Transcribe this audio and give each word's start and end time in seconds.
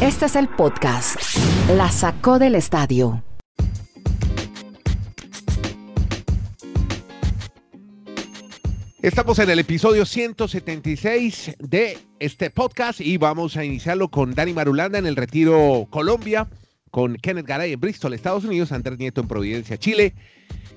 Este 0.00 0.26
es 0.26 0.36
el 0.36 0.48
podcast. 0.48 1.16
La 1.76 1.90
sacó 1.90 2.38
del 2.38 2.54
estadio. 2.54 3.22
Estamos 9.02 9.38
en 9.38 9.48
el 9.48 9.58
episodio 9.58 10.04
176 10.04 11.56
de 11.58 11.98
este 12.18 12.50
podcast 12.50 13.00
y 13.00 13.16
vamos 13.16 13.56
a 13.56 13.64
iniciarlo 13.64 14.10
con 14.10 14.34
Dani 14.34 14.52
Marulanda 14.52 14.98
en 14.98 15.06
el 15.06 15.16
Retiro 15.16 15.86
Colombia, 15.88 16.48
con 16.90 17.16
Kenneth 17.16 17.46
Garay 17.46 17.72
en 17.72 17.80
Bristol, 17.80 18.12
Estados 18.12 18.44
Unidos, 18.44 18.72
Andrés 18.72 18.98
Nieto 18.98 19.22
en 19.22 19.28
Providencia, 19.28 19.78
Chile. 19.78 20.14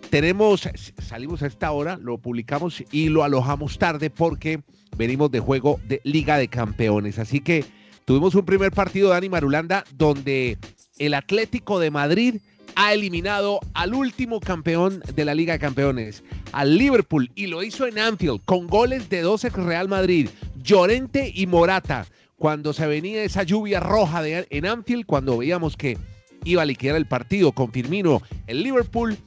Tenemos, 0.10 0.70
salimos 1.00 1.44
a 1.44 1.48
esta 1.48 1.72
hora, 1.72 1.98
lo 1.98 2.18
publicamos 2.18 2.84
y 2.92 3.10
lo 3.10 3.24
alojamos 3.26 3.78
tarde 3.78 4.10
porque 4.10 4.62
venimos 4.96 5.32
de 5.32 5.42
juego 5.42 5.82
de 5.86 6.00
Liga 6.06 6.38
de 6.38 6.48
Campeones. 6.48 7.20
Así 7.20 7.42
que 7.42 7.66
tuvimos 8.06 8.36
un 8.36 8.46
primer 8.46 8.72
partido, 8.72 9.10
Dani 9.10 9.30
Marulanda, 9.30 9.84
donde 9.96 10.58
el 11.00 11.14
Atlético 11.14 11.80
de 11.80 11.92
Madrid 11.92 12.36
ha 12.76 12.94
eliminado 12.94 13.60
al 13.74 13.94
último 13.94 14.40
campeón 14.40 15.02
de 15.16 15.26
la 15.26 15.36
Liga 15.36 15.54
de 15.54 15.60
Campeones, 15.60 16.24
al 16.52 16.78
Liverpool, 16.78 17.32
y 17.36 17.48
lo 17.48 17.64
hizo 17.64 17.86
en 17.86 18.00
Anfield 18.00 18.42
con 18.46 18.68
goles 18.68 19.10
de 19.10 19.22
12 19.22 19.50
Real 19.50 19.88
Madrid, 19.88 20.30
Llorente 20.62 21.32
y 21.34 21.48
Morata. 21.48 22.08
Cuando 22.38 22.74
se 22.74 22.88
venía 22.88 23.24
esa 23.24 23.44
lluvia 23.44 23.80
roja 23.80 24.22
de, 24.22 24.48
en 24.50 24.66
Anfield, 24.66 25.06
cuando 25.06 25.38
veíamos 25.38 25.78
que 25.78 25.98
iba 26.44 26.62
a 26.62 26.66
liquidar 26.66 26.96
el 26.96 27.06
partido 27.06 27.52
con 27.52 27.72
Firmino, 27.72 28.22
el 28.48 28.64
Liverpool, 28.64 29.18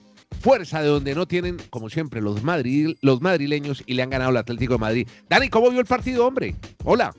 fuerza 0.41 0.83
de 0.83 0.89
donde 0.89 1.15
no 1.15 1.27
tienen, 1.27 1.57
como 1.71 1.89
siempre, 1.89 2.21
los, 2.21 2.43
Madrid, 2.43 2.97
los 3.01 3.21
madrileños 3.23 3.83
y 3.87 3.95
le 3.95 4.03
han 4.03 4.11
ganado 4.11 4.31
al 4.31 4.37
Atlético 4.37 4.75
de 4.75 4.79
Madrid. 4.79 5.09
Dani, 5.29 5.49
¿cómo 5.49 5.71
vio 5.71 5.81
el 5.81 5.87
partido, 5.87 6.27
hombre? 6.27 6.55
Hola. 6.85 7.15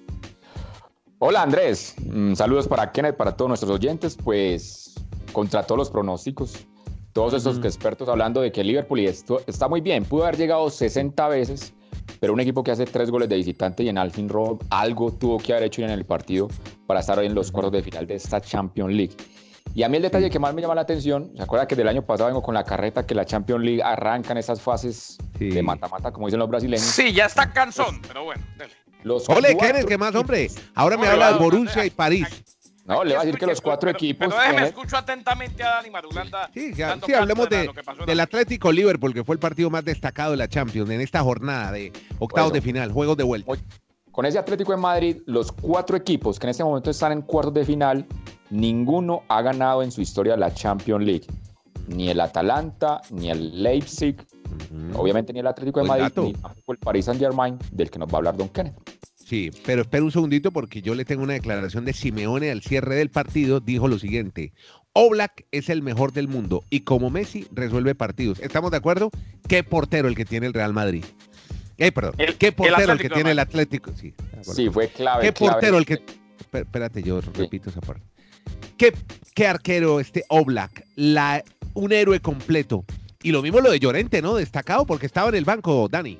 Hola 1.19 1.41
Andrés, 1.41 1.95
mm, 2.05 2.35
saludos 2.35 2.67
para 2.67 2.91
Kenneth, 2.91 3.17
para 3.17 3.35
todos 3.35 3.49
nuestros 3.49 3.71
oyentes. 3.71 4.15
Pues 4.23 4.93
contra 5.31 5.63
todos 5.63 5.79
los 5.79 5.89
pronósticos. 5.89 6.67
Todos 7.13 7.33
esos 7.33 7.57
expertos 7.65 8.07
hablando 8.07 8.41
de 8.41 8.51
que 8.51 8.63
Liverpool 8.63 8.99
y 8.99 9.07
esto 9.07 9.41
está 9.47 9.67
muy 9.67 9.81
bien, 9.81 10.05
pudo 10.05 10.23
haber 10.23 10.37
llegado 10.37 10.69
60 10.69 11.27
veces, 11.29 11.73
pero 12.19 12.33
un 12.33 12.39
equipo 12.39 12.63
que 12.63 12.69
hace 12.69 12.85
tres 12.85 13.09
goles 13.09 13.27
de 13.29 13.37
visitante 13.37 13.81
y 13.81 13.89
en 13.89 13.97
Alfin 13.97 14.29
Road 14.29 14.57
algo 14.69 15.11
tuvo 15.11 15.39
que 15.39 15.53
haber 15.53 15.65
hecho 15.65 15.81
en 15.81 15.89
el 15.89 16.05
partido 16.05 16.47
para 16.85 16.99
estar 16.99 17.17
hoy 17.17 17.25
en 17.25 17.33
los 17.33 17.51
cuartos 17.51 17.71
de 17.71 17.81
final 17.81 18.05
de 18.05 18.15
esta 18.15 18.39
Champions 18.39 18.93
League. 18.93 19.15
Y 19.73 19.81
a 19.81 19.89
mí 19.89 19.97
el 19.97 20.03
detalle 20.03 20.29
que 20.29 20.37
más 20.37 20.53
me 20.53 20.61
llama 20.61 20.75
la 20.75 20.81
atención, 20.81 21.31
¿se 21.35 21.41
acuerda 21.41 21.67
que 21.67 21.75
del 21.75 21.87
año 21.87 22.03
pasado 22.03 22.27
vengo 22.27 22.43
con 22.43 22.53
la 22.53 22.63
carreta 22.63 23.07
que 23.07 23.15
la 23.15 23.25
Champions 23.25 23.63
League 23.63 23.81
arranca 23.81 24.33
en 24.33 24.37
esas 24.37 24.61
fases 24.61 25.17
de 25.39 25.63
mata-mata, 25.63 26.11
como 26.11 26.27
dicen 26.27 26.39
los 26.39 26.49
brasileños? 26.49 26.85
Sí, 26.85 27.13
ya 27.13 27.25
está 27.25 27.51
cansón, 27.51 27.99
pero 28.07 28.25
bueno, 28.25 28.43
dale. 28.57 28.73
Los 29.03 29.29
Ole, 29.29 29.57
¿qué 29.87 29.97
más, 29.97 30.13
hombre? 30.15 30.49
Ahora 30.75 30.97
me 30.97 31.07
habla 31.07 31.33
de 31.33 31.39
Borussia 31.39 31.85
y 31.85 31.89
París. 31.89 32.27
No, 32.87 33.03
le 33.03 33.15
va 33.15 33.21
a 33.21 33.25
decir 33.25 33.37
que 33.37 33.45
los 33.45 33.59
cuatro 33.59 33.89
equipos. 33.89 34.29
Pero 34.29 34.41
déjeme, 34.41 34.67
escucho 34.67 34.95
atentamente 34.95 35.61
a 35.61 35.71
Dani 35.71 35.89
Marulanda. 35.89 36.49
Sí, 36.53 36.73
sí 36.73 37.13
hablemos 37.13 37.49
de, 37.49 37.69
del 38.05 38.19
Atlético 38.21 38.71
Liverpool, 38.71 39.13
que 39.13 39.25
fue 39.25 39.35
el 39.35 39.39
partido 39.39 39.69
más 39.69 39.83
destacado 39.83 40.31
de 40.31 40.37
la 40.37 40.47
Champions 40.47 40.89
en 40.89 41.01
esta 41.01 41.21
jornada 41.21 41.73
de 41.73 41.91
octavos 42.17 42.53
de 42.53 42.61
final, 42.61 42.93
juegos 42.93 43.17
de 43.17 43.23
vuelta. 43.23 43.51
Con 44.09 44.25
ese 44.25 44.39
Atlético 44.39 44.71
de 44.71 44.77
Madrid, 44.77 45.17
los 45.25 45.51
cuatro 45.51 45.97
equipos 45.97 46.39
que 46.39 46.47
en 46.47 46.51
este 46.51 46.63
momento 46.63 46.89
están 46.89 47.11
en 47.11 47.21
cuartos 47.21 47.53
de 47.55 47.65
final, 47.65 48.05
ninguno 48.49 49.23
ha 49.27 49.41
ganado 49.41 49.83
en 49.83 49.91
su 49.91 49.99
historia 49.99 50.37
la 50.37 50.53
Champions 50.53 51.05
League. 51.05 51.25
Ni 51.87 52.09
el 52.09 52.19
Atalanta, 52.19 53.01
ni 53.11 53.29
el 53.29 53.63
Leipzig, 53.63 54.17
obviamente 54.93 55.33
ni 55.33 55.39
el 55.39 55.47
Atlético 55.47 55.81
de 55.81 55.87
Madrid, 55.87 56.11
ni 56.17 56.33
tampoco 56.33 56.71
el 56.73 56.77
Paris 56.77 57.05
Saint 57.05 57.19
Germain, 57.19 57.57
del 57.71 57.89
que 57.89 57.99
nos 57.99 58.09
va 58.09 58.13
a 58.13 58.17
hablar 58.17 58.37
Don 58.37 58.49
Kenneth. 58.49 58.75
Sí, 59.27 59.51
pero 59.65 59.81
espera 59.81 60.05
un 60.05 60.11
segundito 60.11 60.51
porque 60.51 60.81
yo 60.81 60.95
le 60.95 61.03
tengo 61.03 61.23
una 61.23 61.33
declaración 61.33 61.83
de 61.83 61.91
Simeone 61.91 62.49
al 62.49 62.61
cierre 62.61 62.95
del 62.95 63.09
partido. 63.09 63.59
Dijo 63.59 63.89
lo 63.89 63.99
siguiente: 63.99 64.53
Oblak 64.93 65.45
es 65.51 65.69
el 65.69 65.81
mejor 65.81 66.13
del 66.13 66.29
mundo 66.29 66.63
y 66.69 66.81
como 66.81 67.09
Messi 67.09 67.45
resuelve 67.51 67.93
partidos. 67.93 68.39
¿Estamos 68.39 68.71
de 68.71 68.77
acuerdo? 68.77 69.09
¿Qué 69.49 69.63
portero 69.63 70.07
el 70.07 70.15
que 70.15 70.23
tiene 70.23 70.47
el 70.47 70.53
Real 70.53 70.71
Madrid? 70.71 71.03
Eh, 71.77 71.91
perdón. 71.91 72.13
¿Qué 72.39 72.51
portero 72.53 72.93
el, 72.93 72.99
que 72.99 73.09
tiene 73.09 73.31
el 73.31 73.39
Atlético? 73.39 73.91
Sí, 73.95 74.13
sí 74.41 74.69
fue 74.69 74.87
clave. 74.87 75.23
¿Qué 75.23 75.33
portero 75.33 75.77
el 75.77 75.85
que.? 75.85 76.01
Espérate, 76.53 77.03
yo 77.03 77.19
repito 77.19 77.69
esa 77.69 77.81
parte. 77.81 78.03
¿Qué, 78.77 78.93
¿Qué, 79.33 79.47
arquero 79.47 79.99
este 79.99 80.25
Oblak? 80.29 80.85
La, 80.95 81.43
un 81.73 81.91
héroe 81.91 82.19
completo. 82.19 82.83
Y 83.23 83.31
lo 83.31 83.41
mismo 83.41 83.59
lo 83.59 83.71
de 83.71 83.79
Llorente, 83.79 84.21
¿no? 84.21 84.35
Destacado 84.35 84.85
porque 84.85 85.05
estaba 85.05 85.29
en 85.29 85.35
el 85.35 85.45
banco, 85.45 85.87
Dani. 85.89 86.17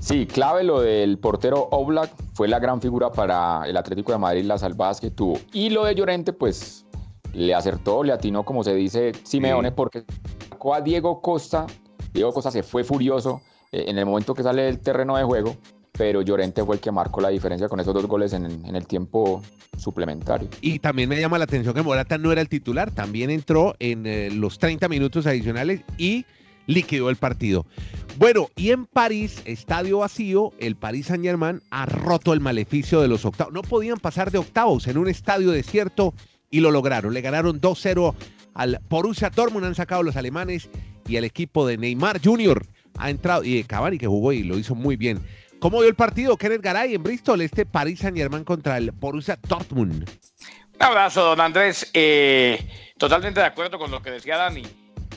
Sí, 0.00 0.26
clave 0.26 0.64
lo 0.64 0.80
del 0.80 1.18
portero 1.18 1.68
Oblak, 1.70 2.10
fue 2.32 2.48
la 2.48 2.58
gran 2.58 2.80
figura 2.80 3.12
para 3.12 3.64
el 3.66 3.76
Atlético 3.76 4.12
de 4.12 4.18
Madrid, 4.18 4.44
las 4.44 4.62
salvadas 4.62 4.98
que 5.00 5.10
tuvo. 5.10 5.38
Y 5.52 5.68
lo 5.68 5.84
de 5.84 5.94
Llorente, 5.94 6.32
pues 6.32 6.86
le 7.34 7.54
acertó, 7.54 8.02
le 8.02 8.12
atinó, 8.12 8.44
como 8.44 8.64
se 8.64 8.74
dice 8.74 9.12
Simeone, 9.24 9.72
porque 9.72 10.04
sacó 10.48 10.74
a 10.74 10.80
Diego 10.80 11.20
Costa. 11.20 11.66
Diego 12.14 12.32
Costa 12.32 12.50
se 12.50 12.62
fue 12.62 12.82
furioso 12.82 13.42
eh, 13.72 13.84
en 13.88 13.98
el 13.98 14.06
momento 14.06 14.34
que 14.34 14.42
sale 14.42 14.62
del 14.62 14.80
terreno 14.80 15.16
de 15.16 15.24
juego, 15.24 15.56
pero 16.00 16.22
Llorente 16.22 16.64
fue 16.64 16.76
el 16.76 16.80
que 16.80 16.90
marcó 16.90 17.20
la 17.20 17.28
diferencia 17.28 17.68
con 17.68 17.78
esos 17.78 17.92
dos 17.92 18.06
goles 18.06 18.32
en, 18.32 18.74
el 18.74 18.86
tiempo 18.86 19.42
suplementario. 19.76 20.48
Y 20.62 20.78
también 20.78 21.10
me 21.10 21.20
llama 21.20 21.36
la 21.36 21.44
atención 21.44 21.74
que 21.74 21.82
Morata 21.82 22.16
no 22.16 22.32
era 22.32 22.40
el 22.40 22.48
titular, 22.48 22.90
también 22.90 23.28
entró 23.28 23.76
en 23.80 24.06
eh, 24.06 24.30
los 24.30 24.58
30 24.58 24.88
minutos 24.88 25.26
adicionales 25.26 25.82
y 25.98 26.24
liquidó 26.66 27.10
el 27.10 27.16
partido. 27.16 27.66
Bueno, 28.16 28.48
y 28.56 28.70
en 28.70 28.86
París, 28.86 29.42
estadio 29.44 29.98
vacío, 29.98 30.52
el 30.58 30.74
Paris 30.74 31.08
Saint 31.08 31.22
Germain 31.22 31.60
ha 31.70 31.84
roto 31.84 32.32
el 32.32 32.40
maleficio 32.40 33.02
de 33.02 33.08
los 33.08 33.26
octavos. 33.26 33.52
No 33.52 33.60
podían 33.60 33.98
pasar 33.98 34.30
de 34.30 34.38
octavos 34.38 34.86
en 34.86 34.96
un 34.96 35.06
estadio 35.06 35.50
desierto 35.50 36.14
y 36.50 36.60
lo 36.60 36.70
lograron. 36.70 37.12
Le 37.12 37.20
ganaron 37.20 37.60
2-0 37.60 38.14
al 38.54 38.80
Borussia 38.88 39.28
Dortmund, 39.28 39.66
han 39.66 39.74
sacado 39.74 40.02
los 40.02 40.16
alemanes 40.16 40.70
y 41.06 41.16
el 41.16 41.24
equipo 41.24 41.66
de 41.66 41.76
Neymar 41.76 42.22
Jr. 42.24 42.64
ha 42.96 43.10
entrado 43.10 43.44
y 43.44 43.56
de 43.56 43.64
Cavani 43.64 43.98
que 43.98 44.06
jugó 44.06 44.32
y 44.32 44.44
lo 44.44 44.56
hizo 44.56 44.74
muy 44.74 44.96
bien. 44.96 45.20
¿Cómo 45.60 45.80
vio 45.80 45.88
el 45.88 45.94
partido 45.94 46.36
Kenneth 46.36 46.62
Garay 46.62 46.94
en 46.94 47.02
Bristol, 47.02 47.42
este 47.42 47.66
Paris 47.66 48.00
Saint 48.00 48.16
Germain 48.16 48.44
contra 48.44 48.78
el 48.78 48.90
Borussia 48.92 49.38
Dortmund? 49.46 50.08
Un 50.74 50.82
abrazo, 50.82 51.22
don 51.22 51.40
Andrés. 51.40 51.90
Eh, 51.92 52.66
totalmente 52.96 53.40
de 53.40 53.46
acuerdo 53.46 53.78
con 53.78 53.90
lo 53.90 54.02
que 54.02 54.10
decía 54.10 54.36
Dani 54.36 54.62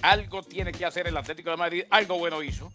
algo 0.04 0.44
tiene 0.44 0.74
que 0.74 0.86
hacer 0.86 1.08
el 1.08 1.16
Atlético 1.18 1.50
de 1.50 1.58
Madrid, 1.58 1.84
algo 1.90 2.20
bueno 2.20 2.44
hizo 2.44 2.72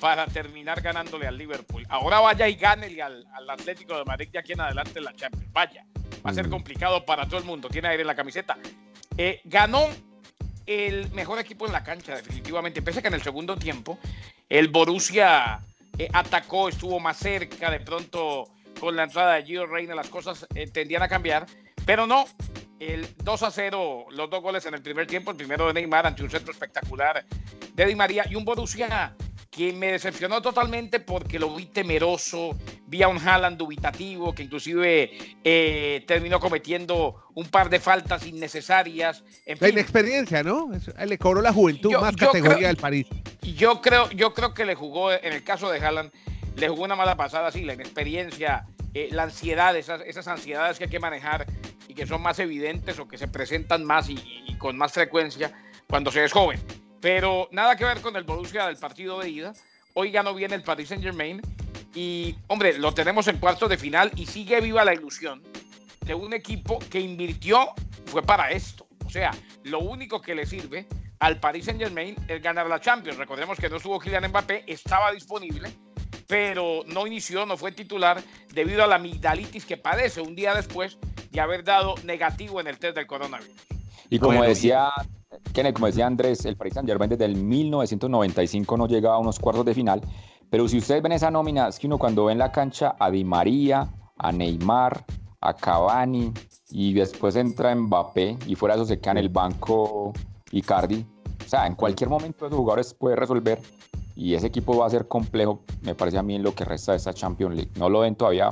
para 0.00 0.26
terminar 0.26 0.80
ganándole 0.80 1.26
al 1.26 1.36
Liverpool. 1.36 1.86
Ahora 1.88 2.20
vaya 2.20 2.48
y 2.48 2.54
gánele 2.54 3.02
al, 3.02 3.26
Atlético 3.48 3.96
de 3.98 4.04
Madrid 4.04 4.28
de 4.32 4.38
aquí 4.38 4.52
en 4.52 4.62
adelante 4.62 4.98
en 4.98 5.04
la 5.04 5.14
Champions. 5.14 5.52
Vaya, 5.52 5.84
va 6.24 6.30
a 6.30 6.34
ser 6.34 6.48
mm. 6.48 6.50
complicado 6.50 7.04
para 7.04 7.26
todo 7.26 7.38
el 7.38 7.44
mundo. 7.44 7.68
Tiene 7.68 7.88
aire 7.88 8.02
en 8.02 8.06
la 8.06 8.14
camiseta. 8.14 8.56
Eh, 9.18 9.42
ganó 9.44 9.86
el 10.64 11.10
mejor 11.12 11.38
equipo 11.38 11.66
en 11.66 11.72
la 11.72 11.84
cancha, 11.84 12.16
definitivamente. 12.16 12.80
Pese 12.80 13.00
a 13.00 13.02
que 13.02 13.08
en 13.08 13.14
el 13.14 13.22
segundo 13.22 13.56
tiempo 13.56 13.98
el 14.48 14.68
Borussia 14.68 15.60
eh, 15.98 16.08
atacó, 16.12 16.68
estuvo 16.68 17.00
más 17.00 17.18
cerca. 17.18 17.70
De 17.70 17.80
pronto, 17.80 18.48
con 18.80 18.96
la 18.96 19.04
entrada 19.04 19.34
de 19.34 19.44
Gio 19.44 19.66
Reina, 19.66 19.94
las 19.94 20.08
cosas 20.08 20.46
eh, 20.54 20.66
tendían 20.66 21.02
a 21.02 21.08
cambiar. 21.08 21.46
Pero 21.84 22.06
no, 22.06 22.24
el 22.80 23.06
2 23.22 23.42
a 23.42 23.50
0, 23.50 24.06
los 24.10 24.30
dos 24.30 24.42
goles 24.42 24.66
en 24.66 24.74
el 24.74 24.82
primer 24.82 25.06
tiempo, 25.06 25.30
el 25.30 25.36
primero 25.36 25.66
de 25.66 25.74
Neymar 25.74 26.06
ante 26.06 26.22
un 26.22 26.30
centro 26.30 26.52
espectacular 26.52 27.24
de 27.74 27.86
Di 27.86 27.94
María 27.94 28.26
y 28.28 28.34
un 28.34 28.44
Borussia 28.44 29.14
que 29.56 29.72
me 29.72 29.92
decepcionó 29.92 30.42
totalmente 30.42 31.00
porque 31.00 31.38
lo 31.38 31.54
vi 31.54 31.66
temeroso, 31.66 32.56
vi 32.86 33.02
a 33.02 33.08
un 33.08 33.18
Haaland 33.18 33.56
dubitativo 33.56 34.34
que 34.34 34.42
inclusive 34.42 35.36
eh, 35.42 36.04
terminó 36.06 36.38
cometiendo 36.38 37.24
un 37.34 37.46
par 37.46 37.70
de 37.70 37.80
faltas 37.80 38.26
innecesarias. 38.26 39.24
En 39.46 39.58
la 39.60 39.68
inexperiencia, 39.68 40.42
¿no? 40.42 40.70
Le 41.04 41.18
cobró 41.18 41.40
la 41.40 41.52
juventud 41.52 41.92
más 41.92 42.14
categoría 42.16 42.68
del 42.68 42.76
París. 42.76 43.06
Yo 43.42 43.80
creo, 43.80 44.10
yo 44.10 44.34
creo 44.34 44.52
que 44.52 44.64
le 44.64 44.74
jugó, 44.74 45.12
en 45.12 45.32
el 45.32 45.42
caso 45.42 45.70
de 45.70 45.78
Haaland, 45.78 46.12
le 46.56 46.68
jugó 46.68 46.84
una 46.84 46.96
mala 46.96 47.16
pasada, 47.16 47.50
sí, 47.50 47.62
la 47.62 47.74
inexperiencia, 47.74 48.66
eh, 48.94 49.08
la 49.10 49.24
ansiedad, 49.24 49.76
esas, 49.76 50.02
esas 50.02 50.28
ansiedades 50.28 50.78
que 50.78 50.84
hay 50.84 50.90
que 50.90 51.00
manejar 51.00 51.46
que 51.96 52.06
son 52.06 52.22
más 52.22 52.38
evidentes 52.38 52.98
o 53.00 53.08
que 53.08 53.18
se 53.18 53.26
presentan 53.26 53.82
más 53.82 54.08
y, 54.08 54.56
con 54.58 54.76
más 54.78 54.92
frecuencia 54.92 55.52
cuando 55.88 56.12
se 56.12 56.24
es 56.24 56.32
joven. 56.32 56.60
Pero 57.00 57.48
nada 57.52 57.76
que 57.76 57.84
ver 57.84 58.00
con 58.00 58.16
el 58.16 58.24
Borussia 58.24 58.66
del 58.66 58.76
partido 58.76 59.20
de 59.20 59.30
ida. 59.30 59.52
Hoy 59.94 60.10
ya 60.10 60.22
no 60.22 60.34
viene 60.34 60.54
el 60.54 60.62
Paris 60.62 60.88
Saint 60.88 61.02
Germain 61.02 61.40
y, 61.94 62.36
hombre, 62.48 62.78
lo 62.78 62.92
tenemos 62.92 63.26
en 63.28 63.38
cuartos 63.38 63.70
de 63.70 63.78
final 63.78 64.12
y 64.16 64.26
sigue 64.26 64.60
viva 64.60 64.84
la 64.84 64.92
ilusión 64.92 65.42
de 66.02 66.14
un 66.14 66.32
equipo 66.34 66.78
que 66.90 67.00
invirtió, 67.00 67.70
fue 68.06 68.22
para 68.22 68.50
esto. 68.50 68.86
O 69.06 69.10
sea, 69.10 69.32
lo 69.64 69.80
único 69.80 70.20
que 70.20 70.34
le 70.34 70.46
sirve 70.46 70.86
al 71.20 71.40
Paris 71.40 71.64
Saint 71.64 71.80
Germain 71.80 72.14
es 72.28 72.42
ganar 72.42 72.66
la 72.66 72.80
Champions. 72.80 73.18
Recordemos 73.18 73.58
que 73.58 73.68
no 73.68 73.76
estuvo 73.76 73.98
Kylian 73.98 74.28
Mbappé, 74.28 74.64
estaba 74.66 75.12
disponible, 75.12 75.70
pero 76.28 76.82
no 76.86 77.06
inició, 77.06 77.46
no 77.46 77.56
fue 77.56 77.72
titular 77.72 78.22
debido 78.52 78.84
a 78.84 78.86
la 78.86 78.96
amigdalitis 78.96 79.64
que 79.64 79.76
padece 79.76 80.20
un 80.20 80.36
día 80.36 80.54
después 80.54 80.98
de 81.30 81.40
haber 81.40 81.64
dado 81.64 81.94
negativo 82.04 82.60
en 82.60 82.66
el 82.66 82.78
test 82.78 82.96
del 82.96 83.06
coronavirus. 83.06 83.56
Y 84.10 84.18
como 84.18 84.42
decía 84.42 84.92
como 85.74 85.86
decía 85.86 86.06
Andrés, 86.06 86.44
el 86.44 86.56
Paris 86.56 86.74
Saint 86.74 86.88
Germain 86.88 87.10
desde 87.10 87.24
el 87.24 87.36
1995 87.36 88.76
no 88.76 88.86
llegaba 88.86 89.16
a 89.16 89.18
unos 89.18 89.38
cuartos 89.38 89.64
de 89.64 89.74
final, 89.74 90.00
pero 90.50 90.68
si 90.68 90.78
ustedes 90.78 91.02
ven 91.02 91.12
esa 91.12 91.30
nómina, 91.30 91.68
es 91.68 91.78
que 91.78 91.86
uno 91.86 91.98
cuando 91.98 92.26
ve 92.26 92.32
en 92.32 92.38
la 92.38 92.52
cancha 92.52 92.94
a 92.98 93.10
Di 93.10 93.24
María, 93.24 93.88
a 94.18 94.32
Neymar, 94.32 95.04
a 95.40 95.54
Cavani, 95.54 96.32
y 96.70 96.92
después 96.92 97.36
entra 97.36 97.74
Mbappé 97.74 98.38
y 98.46 98.54
fuera 98.54 98.74
de 98.74 98.82
eso 98.82 98.88
se 98.88 99.00
queda 99.00 99.12
en 99.12 99.18
el 99.18 99.28
banco 99.28 100.12
Icardi. 100.52 101.06
O 101.44 101.48
sea, 101.48 101.66
en 101.66 101.74
cualquier 101.74 102.10
momento 102.10 102.46
esos 102.46 102.58
jugadores 102.58 102.94
puede 102.94 103.16
resolver 103.16 103.60
y 104.16 104.34
ese 104.34 104.46
equipo 104.46 104.76
va 104.76 104.86
a 104.86 104.90
ser 104.90 105.06
complejo, 105.06 105.60
me 105.82 105.94
parece 105.94 106.18
a 106.18 106.22
mí, 106.22 106.34
en 106.34 106.42
lo 106.42 106.54
que 106.54 106.64
resta 106.64 106.92
de 106.92 106.98
esta 106.98 107.12
Champions 107.12 107.54
League. 107.54 107.70
No 107.76 107.88
lo 107.88 108.00
ven 108.00 108.16
todavía 108.16 108.48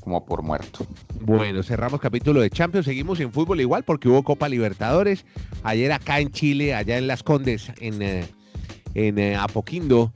como 0.00 0.24
por 0.24 0.42
muerto. 0.42 0.86
Bueno, 1.20 1.62
cerramos 1.62 2.00
capítulo 2.00 2.40
de 2.40 2.50
Champions, 2.50 2.86
seguimos 2.86 3.20
en 3.20 3.32
fútbol 3.32 3.60
igual 3.60 3.84
porque 3.84 4.08
hubo 4.08 4.22
Copa 4.22 4.48
Libertadores. 4.48 5.24
Ayer 5.62 5.92
acá 5.92 6.20
en 6.20 6.30
Chile, 6.30 6.74
allá 6.74 6.98
en 6.98 7.06
Las 7.06 7.22
Condes, 7.22 7.70
en, 7.80 8.02
eh, 8.02 8.26
en 8.94 9.18
eh, 9.18 9.36
Apoquindo, 9.36 10.12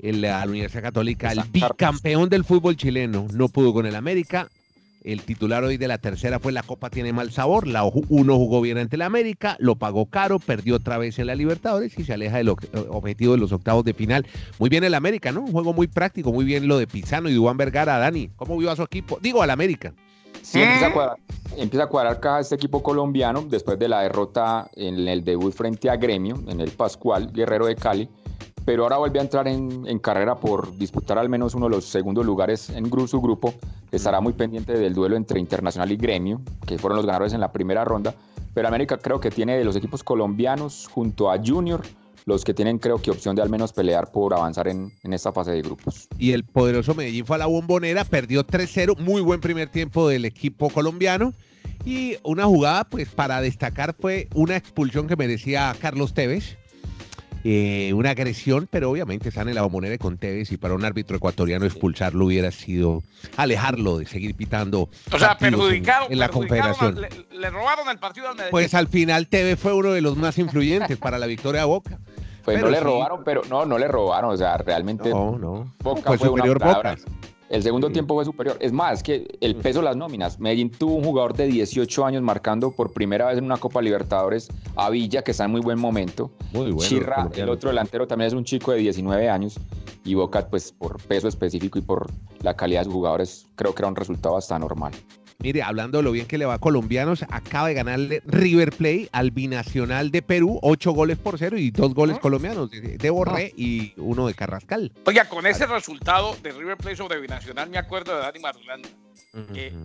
en 0.00 0.20
la 0.20 0.44
Universidad 0.46 0.82
Católica, 0.82 1.32
el 1.32 1.42
bicampeón 1.50 2.28
del 2.28 2.44
fútbol 2.44 2.76
chileno, 2.76 3.26
no 3.32 3.48
pudo 3.48 3.72
con 3.72 3.86
el 3.86 3.96
América, 3.96 4.48
el 5.02 5.22
titular 5.22 5.64
hoy 5.64 5.76
de 5.76 5.88
la 5.88 5.98
tercera 5.98 6.38
fue 6.38 6.52
la 6.52 6.62
Copa 6.62 6.90
tiene 6.90 7.12
mal 7.12 7.30
sabor. 7.30 7.66
La 7.66 7.84
uno 7.84 8.36
jugó 8.36 8.60
bien 8.60 8.78
ante 8.78 8.96
la 8.96 9.06
América, 9.06 9.56
lo 9.58 9.76
pagó 9.76 10.06
caro, 10.06 10.38
perdió 10.38 10.76
otra 10.76 10.98
vez 10.98 11.18
en 11.18 11.26
la 11.26 11.34
Libertadores 11.34 11.98
y 11.98 12.04
se 12.04 12.12
aleja 12.12 12.38
del 12.38 12.48
objetivo 12.48 13.32
de 13.32 13.38
los 13.38 13.52
octavos 13.52 13.84
de 13.84 13.94
final. 13.94 14.26
Muy 14.58 14.68
bien 14.68 14.84
el 14.84 14.94
América, 14.94 15.32
¿no? 15.32 15.42
Un 15.42 15.52
juego 15.52 15.72
muy 15.72 15.86
práctico, 15.86 16.32
muy 16.32 16.44
bien 16.44 16.68
lo 16.68 16.78
de 16.78 16.86
Pizano 16.86 17.28
y 17.28 17.34
Dubán 17.34 17.56
Vergara. 17.56 17.98
Dani, 17.98 18.30
¿cómo 18.36 18.56
vio 18.56 18.70
a 18.70 18.76
su 18.76 18.82
equipo? 18.82 19.18
Digo, 19.20 19.42
al 19.42 19.50
América. 19.50 19.94
Sí, 20.42 20.60
empieza 20.60 20.86
a, 20.86 20.92
cuadrar, 20.92 21.16
empieza 21.56 21.84
a 21.84 21.86
cuadrar 21.88 22.20
caja 22.20 22.40
este 22.40 22.54
equipo 22.54 22.82
colombiano 22.82 23.42
después 23.42 23.78
de 23.78 23.88
la 23.88 24.02
derrota 24.02 24.70
en 24.74 25.08
el 25.08 25.24
debut 25.24 25.52
frente 25.52 25.90
a 25.90 25.96
Gremio, 25.96 26.38
en 26.48 26.60
el 26.60 26.70
Pascual 26.70 27.32
Guerrero 27.32 27.66
de 27.66 27.76
Cali 27.76 28.08
pero 28.68 28.82
ahora 28.82 28.98
vuelve 28.98 29.18
a 29.18 29.22
entrar 29.22 29.48
en, 29.48 29.98
carrera 30.00 30.34
por 30.34 30.76
disputar 30.76 31.16
al 31.16 31.30
menos 31.30 31.54
uno 31.54 31.70
de 31.70 31.76
los 31.76 31.86
segundos 31.86 32.26
lugares 32.26 32.68
en 32.68 32.90
su 33.08 33.18
grupo. 33.18 33.54
Estará 33.90 34.20
muy 34.20 34.34
pendiente 34.34 34.74
del 34.74 34.92
duelo 34.92 35.16
entre 35.16 35.40
Internacional 35.40 35.90
y 35.90 35.96
Gremio, 35.96 36.42
que 36.66 36.76
fueron 36.76 36.98
los 36.98 37.06
ganadores 37.06 37.32
en 37.32 37.40
la 37.40 37.50
primera 37.50 37.82
ronda. 37.86 38.14
Pero 38.52 38.68
América 38.68 38.98
creo 38.98 39.20
que 39.20 39.30
tiene 39.30 39.56
de 39.56 39.64
los 39.64 39.74
equipos 39.74 40.04
colombianos 40.04 40.86
junto 40.92 41.30
a 41.30 41.38
Junior 41.42 41.80
los 42.26 42.44
que 42.44 42.52
tienen 42.52 42.76
creo 42.76 43.00
que 43.00 43.10
opción 43.10 43.34
de 43.34 43.40
al 43.40 43.48
menos 43.48 43.72
pelear 43.72 44.12
por 44.12 44.34
avanzar 44.34 44.68
en, 44.68 44.92
en 45.02 45.14
esta 45.14 45.32
fase 45.32 45.52
de 45.52 45.62
grupos. 45.62 46.06
Y 46.18 46.32
el 46.32 46.44
poderoso 46.44 46.94
Medellín 46.94 47.24
fue 47.24 47.36
a 47.36 47.38
la 47.38 47.46
bombonera, 47.46 48.04
perdió 48.04 48.46
3-0, 48.46 48.98
muy 48.98 49.22
buen 49.22 49.40
primer 49.40 49.70
tiempo 49.70 50.06
del 50.06 50.26
equipo 50.26 50.68
colombiano. 50.68 51.32
Y 51.86 52.16
una 52.22 52.44
jugada, 52.44 52.84
pues 52.84 53.08
para 53.08 53.40
destacar, 53.40 53.96
fue 53.98 54.28
una 54.34 54.58
expulsión 54.58 55.06
que 55.06 55.16
merecía 55.16 55.74
Carlos 55.80 56.12
Tevez 56.12 56.58
eh, 57.44 57.92
una 57.94 58.10
agresión, 58.10 58.68
pero 58.70 58.90
obviamente 58.90 59.28
están 59.28 59.48
en 59.48 59.54
la 59.54 59.62
bombonera 59.62 59.96
con 59.98 60.18
Tevez 60.18 60.50
y 60.52 60.56
para 60.56 60.74
un 60.74 60.84
árbitro 60.84 61.16
ecuatoriano 61.16 61.64
expulsarlo 61.64 62.26
hubiera 62.26 62.50
sido 62.50 63.02
alejarlo 63.36 63.98
de 63.98 64.06
seguir 64.06 64.34
pitando. 64.34 64.88
O 65.12 65.18
sea, 65.18 65.38
perjudicado 65.38 66.06
en, 66.10 66.18
la 66.18 66.28
confederación. 66.28 67.00
Le, 67.30 67.50
robaron 67.50 67.88
el 67.88 67.98
partido 67.98 68.28
al 68.28 68.34
Medellín. 68.34 68.50
Pues 68.50 68.74
al 68.74 68.88
final 68.88 69.28
Tevez 69.28 69.58
fue 69.58 69.72
uno 69.72 69.92
de 69.92 70.00
los 70.00 70.16
más 70.16 70.38
influyentes 70.38 70.96
para 70.96 71.18
la 71.18 71.26
victoria 71.26 71.62
de 71.62 71.66
Boca. 71.66 71.98
Pues 72.44 72.60
no 72.60 72.70
le 72.70 72.80
robaron, 72.80 73.22
pero 73.24 73.42
no, 73.48 73.66
no 73.66 73.78
le 73.78 73.88
robaron, 73.88 74.30
o 74.32 74.36
sea, 74.36 74.56
realmente 74.56 75.10
no, 75.10 75.38
no. 75.38 75.74
Boca 75.80 76.02
fue, 76.02 76.18
fue 76.18 76.28
superior 76.28 76.58
Boca. 76.58 76.96
El 77.48 77.62
segundo 77.62 77.90
tiempo 77.90 78.14
fue 78.14 78.24
superior. 78.24 78.58
Es 78.60 78.72
más, 78.72 79.02
que 79.02 79.26
el 79.40 79.56
peso 79.56 79.78
de 79.78 79.86
las 79.86 79.96
nóminas. 79.96 80.38
Medellín 80.38 80.70
tuvo 80.70 80.96
un 80.96 81.04
jugador 81.04 81.34
de 81.34 81.46
18 81.46 82.04
años 82.04 82.22
marcando 82.22 82.70
por 82.70 82.92
primera 82.92 83.26
vez 83.26 83.38
en 83.38 83.44
una 83.44 83.56
Copa 83.56 83.80
Libertadores 83.80 84.48
a 84.76 84.90
Villa, 84.90 85.22
que 85.22 85.30
está 85.30 85.44
en 85.44 85.52
muy 85.52 85.60
buen 85.60 85.78
momento. 85.78 86.30
Muy 86.52 86.72
bueno. 86.72 86.88
Chirra, 86.88 87.28
el 87.34 87.48
otro 87.48 87.70
delantero, 87.70 88.06
también 88.06 88.28
es 88.28 88.34
un 88.34 88.44
chico 88.44 88.72
de 88.72 88.78
19 88.78 89.28
años. 89.30 89.58
Y 90.04 90.14
Boca, 90.14 90.46
pues 90.48 90.72
por 90.72 91.00
peso 91.02 91.28
específico 91.28 91.78
y 91.78 91.82
por 91.82 92.10
la 92.42 92.54
calidad 92.54 92.80
de 92.80 92.84
sus 92.84 92.94
jugadores, 92.94 93.46
creo 93.56 93.74
que 93.74 93.82
era 93.82 93.88
un 93.88 93.96
resultado 93.96 94.36
hasta 94.36 94.58
normal. 94.58 94.92
Mire, 95.40 95.62
hablando 95.62 95.98
de 95.98 96.02
lo 96.02 96.10
bien 96.10 96.26
que 96.26 96.36
le 96.36 96.46
va 96.46 96.54
a 96.54 96.58
colombianos, 96.58 97.24
acaba 97.30 97.68
de 97.68 97.74
ganarle 97.74 98.22
River 98.26 98.72
Play 98.72 99.08
al 99.12 99.30
binacional 99.30 100.10
de 100.10 100.20
Perú, 100.20 100.58
ocho 100.62 100.90
goles 100.90 101.16
por 101.16 101.38
cero 101.38 101.56
y 101.56 101.70
dos 101.70 101.94
goles 101.94 102.18
colombianos, 102.18 102.72
de 102.72 103.10
Borré 103.10 103.52
y 103.56 103.92
uno 103.98 104.26
de 104.26 104.34
Carrascal. 104.34 104.90
Oiga, 105.06 105.28
con 105.28 105.46
ese 105.46 105.66
resultado 105.66 106.36
de 106.42 106.50
River 106.50 106.76
Play 106.76 106.96
sobre 106.96 107.20
binacional, 107.20 107.70
me 107.70 107.78
acuerdo 107.78 108.16
de 108.16 108.22
Dani 108.22 108.40
Marulanda. 108.40 108.88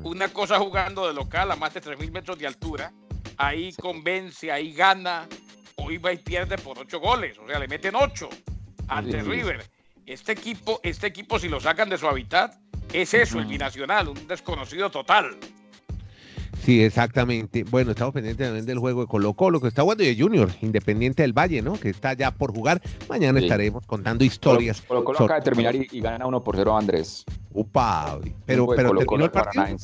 una 0.01 0.29
cosa 0.29 0.57
jugando 0.57 1.07
de 1.07 1.13
local 1.13 1.51
a 1.51 1.56
más 1.56 1.71
de 1.75 1.83
3.000 1.83 2.11
metros 2.11 2.39
de 2.39 2.47
altura, 2.47 2.91
ahí 3.38 3.73
convence, 3.73 4.51
ahí 4.51 4.73
gana, 4.73 5.27
hoy 5.75 5.99
va 5.99 6.13
y 6.13 6.17
pierde 6.17 6.57
por 6.57 6.79
ocho 6.79 6.99
goles, 6.99 7.38
o 7.38 7.45
sea, 7.45 7.59
le 7.59 7.67
meten 7.67 7.94
ocho 7.94 8.27
ante 8.88 9.21
River. 9.21 9.63
Este 10.07 10.31
equipo, 10.31 10.79
este 10.81 11.06
equipo, 11.06 11.38
si 11.38 11.47
lo 11.47 11.59
sacan 11.59 11.89
de 11.89 11.99
su 11.99 12.07
hábitat, 12.07 12.62
es 12.91 13.13
eso, 13.13 13.39
el 13.39 13.45
binacional, 13.45 14.09
un 14.09 14.27
desconocido 14.27 14.89
total. 14.91 15.38
Sí, 16.63 16.81
exactamente. 16.81 17.65
Bueno, 17.65 17.91
estamos 17.91 18.13
pendientes 18.13 18.47
también 18.47 18.65
del 18.65 18.80
juego 18.80 19.01
de 19.01 19.07
Colo 19.07 19.33
Colo, 19.33 19.59
que 19.59 19.68
está 19.68 19.81
jugando 19.81 20.03
de 20.03 20.15
Junior, 20.18 20.50
Independiente 20.62 21.21
del 21.21 21.33
Valle, 21.33 21.62
¿no? 21.62 21.77
Que 21.77 21.89
está 21.89 22.13
ya 22.13 22.31
por 22.31 22.53
jugar. 22.53 22.81
Mañana 23.09 23.39
estaremos 23.39 23.85
contando 23.85 24.24
historias. 24.24 24.81
Colo 24.81 25.03
Colo 25.03 25.19
acaba 25.19 25.39
de 25.39 25.44
terminar 25.44 25.75
y, 25.75 26.00
gana 26.00 26.25
uno 26.25 26.41
por 26.41 26.56
cero 26.56 26.75
a 26.75 26.80
Andrés. 26.80 27.25
Upa, 27.51 28.18
pero, 28.45 28.68
pero 28.68 28.95
terminó 28.95 29.25
el 29.25 29.31
partido. 29.31 29.77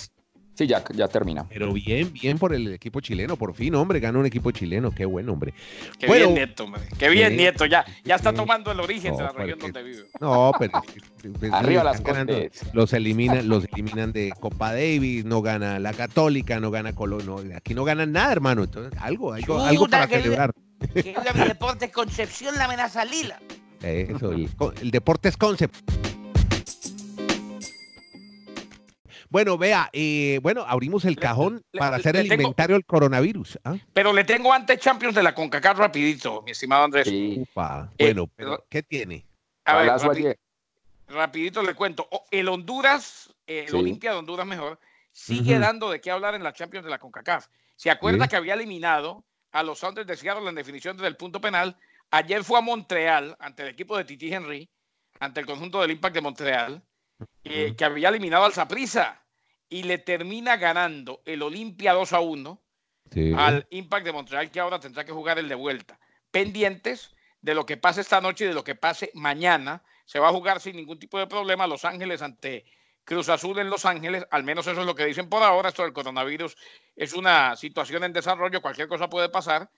Sí, 0.59 0.67
ya, 0.67 0.83
ya 0.93 1.07
termina. 1.07 1.45
Pero 1.47 1.71
bien, 1.71 2.11
bien 2.11 2.37
por 2.37 2.53
el 2.53 2.73
equipo 2.73 2.99
chileno, 2.99 3.37
por 3.37 3.53
fin, 3.53 3.73
hombre, 3.75 4.01
gana 4.01 4.19
un 4.19 4.25
equipo 4.25 4.51
chileno, 4.51 4.91
qué 4.91 5.05
buen 5.05 5.29
hombre. 5.29 5.53
Qué 5.97 6.05
bien, 6.05 6.33
Nieto, 6.33 6.65
hombre. 6.65 6.81
Qué 6.97 7.07
bien, 7.07 7.37
Nieto, 7.37 7.65
ya, 7.65 7.85
ya 8.03 8.15
está 8.15 8.33
tomando 8.33 8.69
el 8.69 8.81
origen 8.81 9.15
de 9.15 9.23
la 9.23 9.31
región 9.31 9.57
donde 9.57 9.83
vive. 9.83 10.03
No, 10.19 10.51
pero 10.59 10.83
arriba 11.53 11.85
las 11.85 12.03
los 12.73 12.91
eliminan, 12.91 13.47
los 13.47 13.69
eliminan 13.71 14.11
de 14.11 14.33
Copa 14.37 14.73
Davis, 14.73 15.23
no 15.23 15.41
gana 15.41 15.79
la 15.79 15.93
Católica, 15.93 16.59
no 16.59 16.71
gana 16.71 16.93
Colón, 16.93 17.25
no, 17.25 17.37
aquí 17.55 17.73
no 17.73 17.85
ganan 17.85 18.11
nada, 18.11 18.33
hermano. 18.33 18.65
Entonces, 18.65 18.99
algo, 18.99 19.31
algo, 19.31 19.61
algo 19.61 19.87
para 19.87 20.07
celebrar. 20.07 20.53
Que 20.93 21.15
el 21.15 21.47
deporte 21.47 21.89
Concepción 21.89 22.57
la 22.57 22.65
amenaza 22.65 23.05
lila. 23.05 23.39
Eso, 23.81 24.33
el, 24.33 24.49
el 24.81 24.91
deporte 24.91 25.29
es 25.29 25.37
Concept. 25.37 25.98
Bueno, 29.29 29.57
vea, 29.59 29.89
eh, 29.93 30.39
bueno, 30.41 30.65
abrimos 30.67 31.05
el 31.05 31.15
cajón 31.15 31.63
para 31.73 31.97
hacer 31.97 32.15
el 32.15 32.31
inventario 32.31 32.75
del 32.75 32.85
coronavirus. 32.85 33.59
¿ah? 33.63 33.75
Pero 33.93 34.11
le 34.11 34.23
tengo 34.23 34.51
antes 34.51 34.79
Champions 34.79 35.13
de 35.13 35.21
la 35.21 35.35
CONCACAF 35.35 35.77
rapidito, 35.77 36.41
mi 36.41 36.51
estimado 36.51 36.85
Andrés. 36.85 37.07
Eh, 37.11 37.45
bueno, 37.99 38.27
pero 38.35 38.65
¿qué 38.69 38.81
tiene? 38.81 39.25
A 39.65 39.77
ver, 39.77 40.37
rapidito 41.07 41.61
le 41.61 41.75
cuento. 41.75 42.09
El 42.31 42.49
Honduras, 42.49 43.31
el 43.45 43.73
Olimpia 43.75 44.11
de 44.11 44.17
Honduras 44.17 44.47
mejor, 44.47 44.79
sigue 45.11 45.59
dando 45.59 45.91
de 45.91 46.01
qué 46.01 46.09
hablar 46.09 46.33
en 46.33 46.43
la 46.43 46.53
Champions 46.53 46.85
de 46.85 46.91
la 46.91 46.97
CONCACAF. 46.97 47.47
Se 47.75 47.91
acuerda 47.91 48.27
que 48.27 48.35
había 48.35 48.55
eliminado 48.55 49.23
a 49.51 49.61
los 49.61 49.79
Sounders 49.79 50.07
de 50.07 50.17
Seattle 50.17 50.49
en 50.49 50.55
definición 50.55 50.97
del 50.97 51.15
punto 51.15 51.39
penal. 51.39 51.77
Ayer 52.09 52.43
fue 52.43 52.57
a 52.57 52.61
Montreal 52.61 53.37
ante 53.39 53.61
el 53.61 53.69
equipo 53.69 53.95
de 53.95 54.05
Titi 54.05 54.33
Henry, 54.33 54.67
ante 55.19 55.39
el 55.39 55.45
conjunto 55.45 55.81
del 55.81 55.91
Impact 55.91 56.15
de 56.15 56.21
Montreal 56.21 56.83
eh, 57.43 57.75
que 57.75 57.85
había 57.85 58.09
eliminado 58.09 58.45
al 58.45 58.53
Saprissa 58.53 59.21
y 59.69 59.83
le 59.83 59.97
termina 59.99 60.57
ganando 60.57 61.21
el 61.25 61.41
Olimpia 61.43 61.93
2 61.93 62.13
a 62.13 62.19
1 62.19 62.61
al 63.37 63.67
Impact 63.69 64.05
de 64.05 64.11
Montreal, 64.11 64.51
que 64.51 64.59
ahora 64.59 64.79
tendrá 64.79 65.05
que 65.05 65.11
jugar 65.11 65.39
el 65.39 65.47
de 65.47 65.55
vuelta. 65.55 65.99
Pendientes 66.31 67.15
de 67.41 67.55
lo 67.55 67.65
que 67.65 67.77
pase 67.77 68.01
esta 68.01 68.21
noche 68.21 68.45
y 68.45 68.47
de 68.47 68.53
lo 68.53 68.63
que 68.63 68.75
pase 68.75 69.11
mañana. 69.13 69.83
Se 70.05 70.19
va 70.19 70.29
a 70.29 70.33
jugar 70.33 70.59
sin 70.59 70.75
ningún 70.75 70.99
tipo 70.99 71.19
de 71.19 71.27
problema 71.27 71.67
Los 71.67 71.85
Ángeles 71.85 72.21
ante 72.21 72.65
Cruz 73.03 73.29
Azul 73.29 73.57
en 73.59 73.69
Los 73.69 73.85
Ángeles, 73.85 74.25
al 74.29 74.43
menos 74.43 74.67
eso 74.67 74.81
es 74.81 74.85
lo 74.85 74.95
que 74.95 75.05
dicen 75.05 75.29
por 75.29 75.41
ahora. 75.41 75.69
Esto 75.69 75.83
del 75.83 75.93
coronavirus 75.93 76.55
es 76.95 77.13
una 77.13 77.55
situación 77.55 78.03
en 78.03 78.13
desarrollo, 78.13 78.61
cualquier 78.61 78.87
cosa 78.87 79.09
puede 79.09 79.29
pasar. 79.29 79.69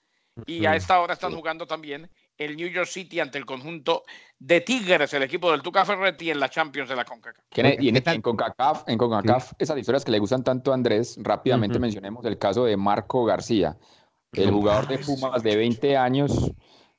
Y 0.46 0.66
a 0.66 0.76
esta 0.76 1.00
hora 1.00 1.14
están 1.14 1.36
jugando 1.36 1.68
también 1.68 2.10
el 2.38 2.56
New 2.56 2.68
York 2.68 2.88
City 2.88 3.20
ante 3.20 3.38
el 3.38 3.46
conjunto 3.46 4.04
de 4.40 4.62
Tigres, 4.62 5.14
el 5.14 5.24
equipo 5.24 5.52
del 5.52 5.62
Tuca 5.62 5.86
Ferretti 5.86 6.32
en 6.32 6.40
la 6.40 6.50
Champions 6.50 6.90
de 6.90 6.96
la 6.96 7.06
CONCACAF. 7.06 7.44
Y 7.80 7.90
en, 7.90 8.22
CONCACAF, 8.22 8.84
en 8.88 8.98
CONCACAF 8.98 9.54
esas 9.60 9.78
historias 9.78 10.04
que 10.04 10.12
le 10.12 10.20
gustan 10.20 10.44
tanto 10.44 10.72
a 10.72 10.76
Andrés, 10.76 11.18
rápidamente 11.22 11.80
mencionemos 11.80 12.26
el 12.26 12.38
caso 12.38 12.66
de 12.66 12.78
Marco 12.78 13.26
García, 13.26 13.78
el 14.34 14.52
jugador 14.52 14.88
de 14.88 14.98
Pumas 14.98 15.44
de 15.44 15.56
20 15.56 15.98
años 15.98 16.52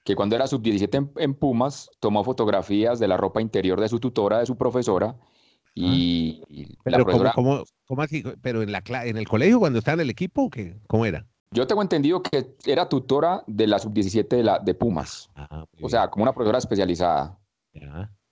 que 0.05 0.17
cuando 0.17 0.37
era 0.37 0.47
sub-17 0.47 1.12
en, 1.17 1.35
Pumas 1.35 1.91
tomó 2.01 2.25
fotografías 2.25 2.99
de 2.99 3.09
la 3.09 3.17
ropa 3.17 3.41
interior 3.41 3.81
de 3.81 3.89
su 3.89 4.01
tutora, 4.01 4.41
de 4.41 4.47
su 4.47 4.57
profesora, 4.57 5.17
y, 5.75 6.43
pero 6.85 6.99
la 6.99 7.05
profesora... 7.05 7.33
¿cómo, 7.35 7.65
así? 8.03 8.23
¿Pero 8.43 8.62
en, 8.62 8.73
la, 8.73 8.83
en 9.05 9.17
el 9.17 9.27
colegio 9.27 9.59
cuando 9.59 9.79
estaba 9.79 9.95
en 9.95 10.01
el 10.01 10.11
equipo? 10.11 10.51
¿qué? 10.51 10.77
¿Cómo 10.87 11.07
era? 11.07 11.27
Yo 11.52 11.66
tengo 11.66 11.82
entendido 11.82 12.23
que 12.23 12.54
era 12.64 12.88
tutora 12.88 13.44
de 13.47 13.66
la 13.66 13.78
sub-17 13.78 14.28
de, 14.28 14.42
la, 14.42 14.59
de 14.59 14.75
Pumas. 14.75 15.30
Ah, 15.37 15.64
o 15.80 15.88
sea, 15.88 16.09
como 16.09 16.23
una 16.23 16.32
profesora 16.32 16.59
especializada. 16.59 17.38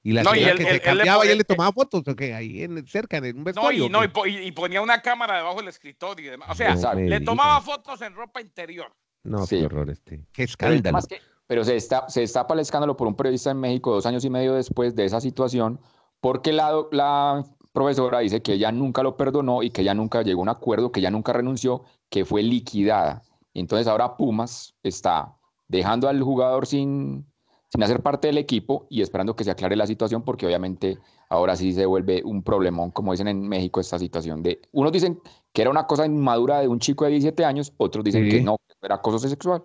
Y 0.02 0.12
la 0.12 0.24
señora 0.24 0.54
que 0.54 0.64
se 0.64 0.80
cambiaba 0.80 1.26
y 1.26 1.28
él 1.28 1.38
le 1.38 1.44
tomaba 1.44 1.72
fotos, 1.72 2.02
¿o 2.06 2.14
Ahí 2.34 2.62
en, 2.62 2.86
cerca, 2.86 3.18
en 3.18 3.36
un 3.36 3.44
vestuario. 3.44 3.88
No, 3.88 4.02
y, 4.04 4.52
ponía 4.52 4.80
una 4.80 5.02
cámara 5.02 5.36
debajo 5.36 5.58
del 5.58 5.68
escritorio 5.68 6.26
y 6.26 6.30
demás. 6.30 6.48
O 6.50 6.54
sea, 6.54 6.94
le 6.94 7.20
tomaba 7.20 7.60
fotos 7.60 8.00
en 8.02 8.14
ropa 8.14 8.40
interior. 8.40 8.92
No, 9.22 9.46
qué 9.46 9.64
horror 9.64 9.90
este. 9.90 10.24
Qué 10.32 10.44
escándalo. 10.44 10.98
Pero, 11.46 11.64
se, 11.64 11.76
está, 11.76 12.08
se 12.08 12.20
destapa 12.20 12.54
el 12.54 12.60
escándalo 12.60 12.96
por 12.96 13.08
un 13.08 13.16
periodista 13.16 13.50
en 13.50 13.58
México 13.58 13.92
dos 13.92 14.06
años 14.06 14.24
y 14.24 14.30
medio 14.30 14.54
después 14.54 14.94
de 14.94 15.04
esa 15.04 15.20
situación, 15.20 15.80
porque 16.20 16.52
la, 16.52 16.84
la 16.92 17.44
profesora 17.72 18.20
dice 18.20 18.42
que 18.42 18.54
ella 18.54 18.72
nunca 18.72 19.02
lo 19.02 19.16
perdonó 19.16 19.62
y 19.62 19.70
que 19.70 19.82
ella 19.82 19.94
nunca 19.94 20.22
llegó 20.22 20.40
a 20.40 20.44
un 20.44 20.48
acuerdo, 20.48 20.92
que 20.92 21.00
ella 21.00 21.10
nunca 21.10 21.32
renunció, 21.32 21.84
que 22.08 22.24
fue 22.24 22.42
liquidada. 22.42 23.22
Entonces 23.54 23.86
ahora 23.86 24.16
Pumas 24.16 24.74
está 24.82 25.36
dejando 25.68 26.08
al 26.08 26.22
jugador 26.22 26.66
sin, 26.66 27.26
sin 27.68 27.82
hacer 27.82 28.02
parte 28.02 28.28
del 28.28 28.38
equipo 28.38 28.86
y 28.90 29.02
esperando 29.02 29.36
que 29.36 29.44
se 29.44 29.50
aclare 29.50 29.76
la 29.76 29.86
situación 29.86 30.22
porque 30.22 30.46
obviamente 30.46 30.98
ahora 31.28 31.54
sí 31.56 31.72
se 31.72 31.86
vuelve 31.86 32.22
un 32.24 32.42
problemón, 32.42 32.90
como 32.90 33.12
dicen 33.12 33.28
en 33.28 33.48
México, 33.48 33.80
esta 33.80 33.98
situación 33.98 34.42
de... 34.42 34.60
Unos 34.72 34.92
dicen 34.92 35.20
que 35.52 35.62
era 35.62 35.70
una 35.70 35.86
cosa 35.86 36.04
inmadura 36.04 36.60
de 36.60 36.68
un 36.68 36.80
chico 36.80 37.04
de 37.04 37.12
17 37.12 37.44
años, 37.44 37.72
otros 37.76 38.04
dicen 38.04 38.28
que 38.28 38.40
no, 38.40 38.56
era 38.82 38.96
acoso 38.96 39.18
sexual. 39.20 39.62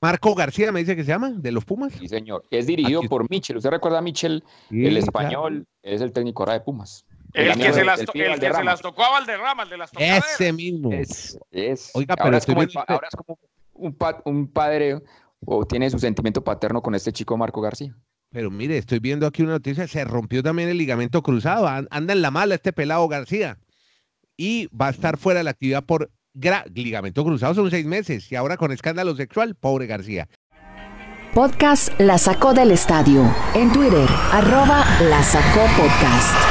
Marco 0.00 0.34
García 0.34 0.70
me 0.72 0.80
dice 0.80 0.94
que 0.94 1.04
se 1.04 1.08
llama, 1.08 1.30
de 1.30 1.50
los 1.52 1.64
Pumas. 1.64 1.94
Sí, 1.94 2.06
señor. 2.06 2.44
Es 2.50 2.66
dirigido 2.66 3.00
por 3.02 3.28
Michel. 3.30 3.56
¿Usted 3.56 3.70
recuerda 3.70 3.98
a 3.98 4.02
Michel, 4.02 4.44
el 4.70 4.96
español? 4.98 5.66
Es 5.82 6.02
el 6.02 6.12
técnico 6.12 6.42
ahora 6.42 6.52
de 6.52 6.60
Pumas. 6.60 7.06
El, 7.36 7.52
que, 7.58 7.70
se 7.70 7.84
las, 7.84 8.00
tocó 8.80 9.04
a 9.04 9.10
Valderrama, 9.10 9.64
el 9.64 9.68
de 9.68 9.76
las 9.76 9.90
tocaderas. 9.90 10.24
Ese 10.32 10.54
mismo. 10.54 10.90
Es, 10.90 11.90
Oiga, 11.92 12.16
pero 12.16 12.24
ahora, 12.24 12.38
es 12.38 12.46
como, 12.46 12.62
ahora 12.62 13.08
es 13.08 13.14
como 13.14 13.38
un, 13.74 13.96
un 14.24 14.50
padre 14.50 15.02
o 15.44 15.66
tiene 15.66 15.90
su 15.90 15.98
sentimiento 15.98 16.42
paterno 16.42 16.80
con 16.80 16.94
este 16.94 17.12
chico 17.12 17.36
Marco 17.36 17.60
García. 17.60 17.94
Pero 18.30 18.50
mire, 18.50 18.78
estoy 18.78 19.00
viendo 19.00 19.26
aquí 19.26 19.42
una 19.42 19.52
noticia, 19.52 19.86
se 19.86 20.02
rompió 20.04 20.42
también 20.42 20.70
el 20.70 20.78
ligamento 20.78 21.22
cruzado, 21.22 21.68
anda 21.68 22.14
en 22.14 22.22
la 22.22 22.30
mala 22.30 22.54
este 22.54 22.72
pelado 22.72 23.06
García 23.06 23.58
y 24.38 24.68
va 24.68 24.88
a 24.88 24.90
estar 24.90 25.18
fuera 25.18 25.40
de 25.40 25.44
la 25.44 25.50
actividad 25.50 25.84
por 25.84 26.10
ligamento 26.74 27.22
cruzado, 27.22 27.54
son 27.54 27.70
seis 27.70 27.84
meses 27.84 28.32
y 28.32 28.36
ahora 28.36 28.56
con 28.56 28.72
escándalo 28.72 29.14
sexual, 29.14 29.54
pobre 29.56 29.86
García. 29.86 30.26
Podcast 31.34 32.00
La 32.00 32.16
Sacó 32.16 32.54
del 32.54 32.70
Estadio, 32.70 33.30
en 33.54 33.70
Twitter, 33.72 34.08
arroba 34.32 34.86
La 35.02 35.22
Sacó 35.22 35.66
Podcast. 35.76 36.45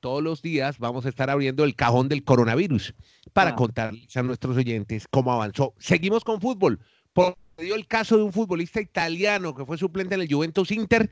Todos 0.00 0.22
los 0.22 0.42
días 0.42 0.78
vamos 0.78 1.06
a 1.06 1.08
estar 1.08 1.30
abriendo 1.30 1.64
el 1.64 1.76
cajón 1.76 2.08
del 2.08 2.24
coronavirus 2.24 2.94
para 3.32 3.50
ah. 3.50 3.56
contarles 3.56 4.16
a 4.16 4.22
nuestros 4.22 4.56
oyentes 4.56 5.06
cómo 5.08 5.32
avanzó. 5.32 5.74
Seguimos 5.78 6.24
con 6.24 6.40
fútbol. 6.40 6.80
Por 7.12 7.36
dio 7.58 7.74
el 7.74 7.86
caso 7.86 8.16
de 8.16 8.22
un 8.22 8.32
futbolista 8.32 8.80
italiano 8.80 9.54
que 9.54 9.64
fue 9.64 9.78
suplente 9.78 10.14
en 10.14 10.22
el 10.22 10.32
Juventus 10.32 10.70
Inter, 10.70 11.10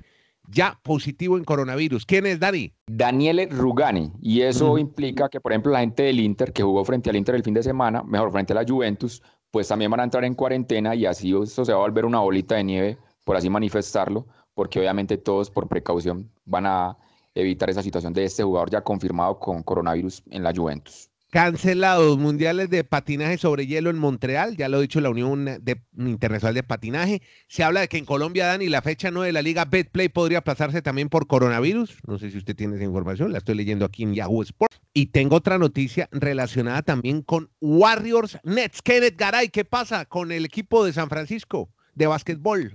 ya 0.50 0.78
positivo 0.82 1.36
en 1.36 1.44
coronavirus. 1.44 2.06
¿Quién 2.06 2.26
es, 2.26 2.40
Dani? 2.40 2.72
Daniele 2.86 3.46
Rugani. 3.46 4.12
Y 4.22 4.40
eso 4.40 4.78
implica 4.78 5.28
que, 5.28 5.40
por 5.40 5.52
ejemplo, 5.52 5.72
la 5.72 5.80
gente 5.80 6.04
del 6.04 6.20
Inter 6.20 6.52
que 6.52 6.62
jugó 6.62 6.84
frente 6.84 7.10
al 7.10 7.16
Inter 7.16 7.34
el 7.34 7.42
fin 7.42 7.54
de 7.54 7.62
semana, 7.62 8.02
mejor 8.02 8.32
frente 8.32 8.52
a 8.54 8.56
la 8.56 8.64
Juventus, 8.66 9.22
pues 9.50 9.68
también 9.68 9.90
van 9.90 10.00
a 10.00 10.04
entrar 10.04 10.24
en 10.24 10.34
cuarentena 10.34 10.94
y 10.94 11.06
así 11.06 11.34
eso 11.34 11.64
se 11.64 11.72
va 11.72 11.78
a 11.78 11.82
volver 11.82 12.04
una 12.04 12.20
bolita 12.20 12.54
de 12.54 12.64
nieve, 12.64 12.98
por 13.24 13.36
así 13.36 13.50
manifestarlo, 13.50 14.26
porque 14.54 14.78
obviamente 14.78 15.18
todos 15.18 15.50
por 15.50 15.68
precaución 15.68 16.30
van 16.44 16.66
a 16.66 16.96
evitar 17.40 17.70
esa 17.70 17.82
situación 17.82 18.12
de 18.12 18.24
este 18.24 18.42
jugador 18.42 18.70
ya 18.70 18.82
confirmado 18.82 19.38
con 19.38 19.62
coronavirus 19.62 20.22
en 20.30 20.42
la 20.42 20.52
Juventus. 20.54 21.08
Cancelados 21.30 22.16
mundiales 22.16 22.70
de 22.70 22.84
patinaje 22.84 23.36
sobre 23.36 23.66
hielo 23.66 23.90
en 23.90 23.98
Montreal, 23.98 24.56
ya 24.56 24.70
lo 24.70 24.78
ha 24.78 24.80
dicho 24.80 24.98
la 25.02 25.10
Unión 25.10 25.62
Internacional 25.98 26.54
de 26.54 26.62
Patinaje. 26.62 27.20
Se 27.48 27.62
habla 27.62 27.80
de 27.80 27.88
que 27.88 27.98
en 27.98 28.06
Colombia, 28.06 28.46
Dani, 28.46 28.70
la 28.70 28.80
fecha 28.80 29.10
no 29.10 29.20
de 29.20 29.32
la 29.32 29.42
Liga 29.42 29.66
Betplay 29.66 30.08
podría 30.08 30.38
aplazarse 30.38 30.80
también 30.80 31.10
por 31.10 31.26
coronavirus. 31.26 31.98
No 32.06 32.18
sé 32.18 32.30
si 32.30 32.38
usted 32.38 32.56
tiene 32.56 32.76
esa 32.76 32.84
información, 32.84 33.30
la 33.30 33.38
estoy 33.38 33.56
leyendo 33.56 33.84
aquí 33.84 34.04
en 34.04 34.14
Yahoo 34.14 34.42
Sports. 34.42 34.80
Y 34.94 35.06
tengo 35.08 35.36
otra 35.36 35.58
noticia 35.58 36.08
relacionada 36.12 36.80
también 36.80 37.20
con 37.20 37.50
Warriors 37.60 38.38
Nets. 38.42 38.80
Kenneth 38.80 39.18
Garay, 39.18 39.50
¿qué 39.50 39.66
pasa 39.66 40.06
con 40.06 40.32
el 40.32 40.46
equipo 40.46 40.82
de 40.82 40.94
San 40.94 41.10
Francisco 41.10 41.68
de 41.94 42.06
básquetbol? 42.06 42.74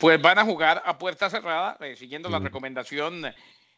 Pues 0.00 0.20
van 0.20 0.40
a 0.40 0.44
jugar 0.44 0.82
a 0.84 0.98
puerta 0.98 1.30
cerrada, 1.30 1.78
eh, 1.80 1.94
siguiendo 1.94 2.28
la 2.28 2.40
recomendación 2.40 3.22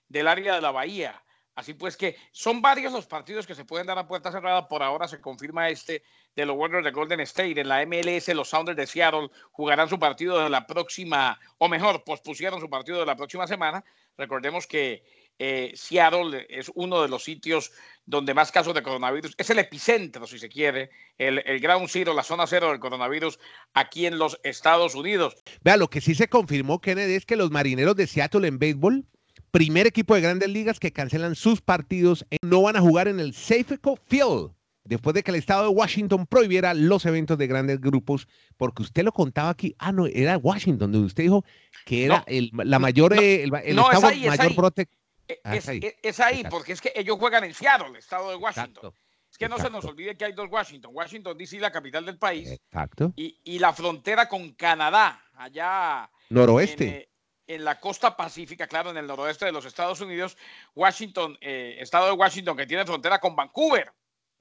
del 0.08 0.28
área 0.28 0.54
de 0.54 0.60
la 0.60 0.70
Bahía. 0.70 1.22
Así 1.56 1.72
pues 1.72 1.96
que 1.96 2.16
son 2.32 2.60
varios 2.60 2.92
los 2.92 3.06
partidos 3.06 3.46
que 3.46 3.54
se 3.54 3.64
pueden 3.64 3.86
dar 3.86 3.98
a 3.98 4.06
puerta 4.06 4.30
cerrada. 4.30 4.68
Por 4.68 4.82
ahora 4.82 5.08
se 5.08 5.22
confirma 5.22 5.70
este 5.70 6.02
de 6.34 6.44
los 6.44 6.54
Warriors 6.54 6.84
de 6.84 6.90
Golden 6.90 7.20
State. 7.20 7.58
En 7.58 7.68
la 7.68 7.84
MLS 7.86 8.28
los 8.34 8.50
Sounders 8.50 8.76
de 8.76 8.86
Seattle 8.86 9.30
jugarán 9.52 9.88
su 9.88 9.98
partido 9.98 10.38
de 10.38 10.50
la 10.50 10.66
próxima, 10.66 11.40
o 11.56 11.68
mejor, 11.68 12.04
pospusieron 12.04 12.60
su 12.60 12.68
partido 12.68 13.00
de 13.00 13.06
la 13.06 13.16
próxima 13.16 13.46
semana. 13.46 13.82
Recordemos 14.18 14.66
que 14.66 15.02
eh, 15.38 15.72
Seattle 15.75 16.46
es 16.50 16.70
uno 16.75 17.00
de 17.00 17.08
los 17.08 17.25
sitios 17.25 17.72
donde 18.04 18.34
más 18.34 18.52
casos 18.52 18.75
de 18.75 18.82
coronavirus, 18.82 19.34
es 19.36 19.50
el 19.50 19.58
epicentro, 19.58 20.26
si 20.26 20.38
se 20.38 20.48
quiere, 20.48 20.90
el, 21.18 21.42
el 21.44 21.60
ground 21.60 21.88
zero, 21.88 22.14
la 22.14 22.22
zona 22.22 22.46
cero 22.46 22.70
del 22.70 22.80
coronavirus 22.80 23.38
aquí 23.75 24.06
en 24.06 24.18
los 24.18 24.38
Estados 24.44 24.94
Unidos. 24.94 25.36
Vea, 25.62 25.76
lo 25.76 25.88
que 25.88 26.00
sí 26.00 26.14
se 26.14 26.28
confirmó, 26.28 26.80
Kennedy, 26.80 27.14
es 27.14 27.26
que 27.26 27.36
los 27.36 27.50
marineros 27.50 27.96
de 27.96 28.06
Seattle 28.06 28.46
en 28.46 28.58
béisbol 28.58 29.06
primer 29.50 29.87
equipo 29.87 30.15
de 30.15 30.21
grandes 30.21 30.49
ligas 30.49 30.79
que 30.79 30.93
cancelan 30.93 31.35
sus 31.35 31.61
partidos 31.61 32.26
y 32.31 32.37
no 32.43 32.62
van 32.62 32.76
a 32.76 32.81
jugar 32.81 33.09
en 33.09 33.21
el 33.21 33.35
Safeco 33.35 33.97
Field 34.07 34.57
después 34.87 35.15
de 35.15 35.23
que 35.23 35.31
el 35.31 35.37
estado 35.37 35.65
de 35.65 35.69
Washington 35.69 36.26
prohibiera 36.26 36.75
los 36.75 37.05
eventos 37.07 37.37
de 37.38 37.47
grandes 37.47 37.81
grupos, 37.81 38.29
porque 38.57 38.83
usted 38.83 39.05
lo 39.05 39.12
contaba 39.12 39.50
aquí, 39.50 39.75
ah, 39.79 39.93
no, 39.93 40.07
era 40.07 40.38
Washington, 40.38 40.93
donde 40.93 41.07
usted 41.07 41.25
dijo 41.25 41.45
que 41.85 42.05
era 42.05 42.25
el, 42.26 42.50
la 42.53 42.79
mayor, 42.79 43.12
eh, 43.15 43.45
el, 43.45 43.79
estado 43.79 44.03
mayor 44.03 44.55
protector. 44.55 44.97
E, 45.29 45.41
ah, 45.43 45.57
es, 45.57 45.69
es, 46.03 46.21
ahí, 46.21 46.45
porque 46.49 46.73
es 46.73 46.81
que 46.81 46.93
ellos 46.95 47.19
juegan 47.19 47.43
en 47.43 47.53
Seattle, 47.53 47.88
el 47.88 47.97
estado 47.97 48.31
de 48.31 48.37
Washington. 48.37 48.93
Es 49.29 49.38
que 49.38 49.49
no 49.49 49.59
se 49.59 49.69
nos 49.69 49.85
olvide 49.85 50.17
que 50.17 50.25
hay 50.25 50.33
dos 50.33 50.49
Washington. 50.50 50.93
Washington 50.95 51.37
DC, 51.37 51.59
la 51.59 51.73
capital 51.73 52.07
del 52.07 52.17
país. 52.17 52.49
Exacto. 52.49 53.12
Y, 53.17 53.41
y 53.43 53.59
la 53.59 53.73
frontera 53.73 54.29
con 54.29 54.53
Canadá, 54.53 55.21
allá. 55.35 56.09
Noroeste. 56.31 56.88
Eh, 56.88 57.09
en 57.47 57.65
la 57.65 57.79
costa 57.79 58.17
pacífica, 58.17 58.67
claro, 58.67 58.91
en 58.91 58.97
el 58.97 59.07
noroeste 59.07 59.45
de 59.45 59.53
los 59.53 59.65
Estados 59.65 60.00
Unidos, 60.00 60.37
Washington, 60.75 61.38
eh, 61.41 61.76
estado 61.81 62.07
de 62.07 62.12
Washington, 62.12 62.57
que 62.57 62.67
tiene 62.67 62.85
frontera 62.85 63.19
con 63.19 63.37
Vancouver, 63.37 63.93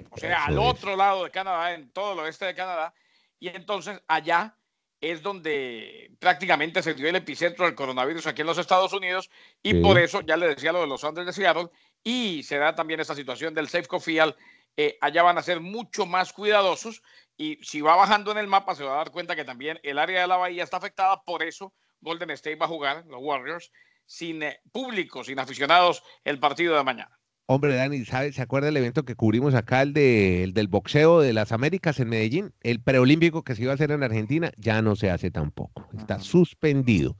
o 0.09 0.17
sea, 0.17 0.45
al 0.45 0.57
otro 0.57 0.95
lado 0.95 1.23
de 1.23 1.31
Canadá, 1.31 1.73
en 1.73 1.91
todo 1.91 2.13
el 2.13 2.19
oeste 2.19 2.45
de 2.45 2.55
Canadá, 2.55 2.93
y 3.39 3.49
entonces 3.49 4.01
allá 4.07 4.57
es 5.01 5.21
donde 5.21 6.11
prácticamente 6.19 6.81
se 6.81 6.93
dio 6.93 7.07
el 7.07 7.15
epicentro 7.15 7.65
del 7.65 7.75
coronavirus 7.75 8.27
aquí 8.27 8.41
en 8.41 8.47
los 8.47 8.57
Estados 8.57 8.91
Unidos, 8.93 9.29
y 9.61 9.75
por 9.75 9.99
eso, 9.99 10.21
ya 10.21 10.35
le 10.35 10.47
decía 10.47 10.71
lo 10.71 10.81
de 10.81 10.87
los 10.87 11.03
Andes 11.03 11.27
de 11.27 11.33
Seattle, 11.33 11.69
y 12.03 12.43
se 12.43 12.57
da 12.57 12.73
también 12.73 12.99
esta 12.99 13.15
situación 13.15 13.53
del 13.53 13.69
Safe 13.69 13.87
Field, 13.99 14.35
eh, 14.77 14.97
allá 14.99 15.23
van 15.23 15.37
a 15.37 15.43
ser 15.43 15.59
mucho 15.59 16.05
más 16.05 16.33
cuidadosos, 16.33 17.03
y 17.37 17.57
si 17.61 17.81
va 17.81 17.95
bajando 17.95 18.31
en 18.31 18.39
el 18.39 18.47
mapa 18.47 18.75
se 18.75 18.83
va 18.83 18.93
a 18.93 18.97
dar 18.97 19.11
cuenta 19.11 19.35
que 19.35 19.45
también 19.45 19.79
el 19.83 19.99
área 19.99 20.21
de 20.21 20.27
la 20.27 20.37
bahía 20.37 20.63
está 20.63 20.77
afectada, 20.77 21.21
por 21.23 21.43
eso 21.43 21.73
Golden 22.01 22.31
State 22.31 22.55
va 22.55 22.65
a 22.65 22.69
jugar, 22.69 23.05
los 23.07 23.19
Warriors, 23.21 23.71
sin 24.05 24.43
eh, 24.43 24.59
público, 24.71 25.23
sin 25.23 25.39
aficionados, 25.39 26.03
el 26.23 26.39
partido 26.39 26.75
de 26.75 26.83
mañana. 26.83 27.19
Hombre, 27.47 27.75
Dani, 27.75 28.03
¿sabe, 28.05 28.31
¿se 28.33 28.41
acuerda 28.41 28.67
del 28.67 28.77
evento 28.77 29.05
que 29.05 29.13
cubrimos 29.13 29.53
acá, 29.53 29.83
el, 29.83 29.93
de, 29.93 30.49
del 30.51 30.67
boxeo 30.67 31.21
de 31.21 31.31
las 31.31 31.51
Américas 31.51 31.99
en 31.99 32.09
Medellín? 32.09 32.53
El 32.63 32.81
preolímpico 32.81 33.43
que 33.43 33.53
se 33.53 33.61
iba 33.61 33.71
a 33.71 33.75
hacer 33.75 33.91
en 33.91 34.01
Argentina 34.01 34.51
ya 34.57 34.81
no 34.81 34.95
se 34.95 35.11
hace 35.11 35.29
tampoco, 35.29 35.87
está 35.95 36.19
suspendido. 36.19 37.17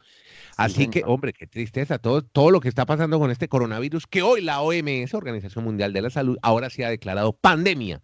Así 0.58 0.88
que, 0.88 1.04
hombre, 1.06 1.32
qué 1.32 1.46
tristeza 1.46 2.00
todo, 2.00 2.24
todo 2.24 2.50
lo 2.50 2.60
que 2.60 2.70
está 2.70 2.88
pasando 2.88 3.20
con 3.20 3.30
este 3.30 3.48
coronavirus, 3.48 4.08
que 4.08 4.24
hoy 4.24 4.42
la 4.42 4.62
OMS, 4.62 5.14
Organización 5.14 5.64
Mundial 5.64 5.94
de 5.94 6.02
la 6.02 6.10
Salud, 6.10 6.40
ahora 6.42 6.72
sí 6.72 6.82
ha 6.82 6.90
declarado 6.90 7.34
pandemia, 7.34 8.02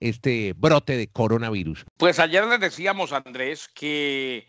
este 0.00 0.54
brote 0.56 0.96
de 0.96 1.08
coronavirus. 1.08 1.84
Pues 1.98 2.18
ayer 2.18 2.46
les 2.46 2.60
decíamos, 2.60 3.12
Andrés, 3.12 3.68
que 3.68 4.46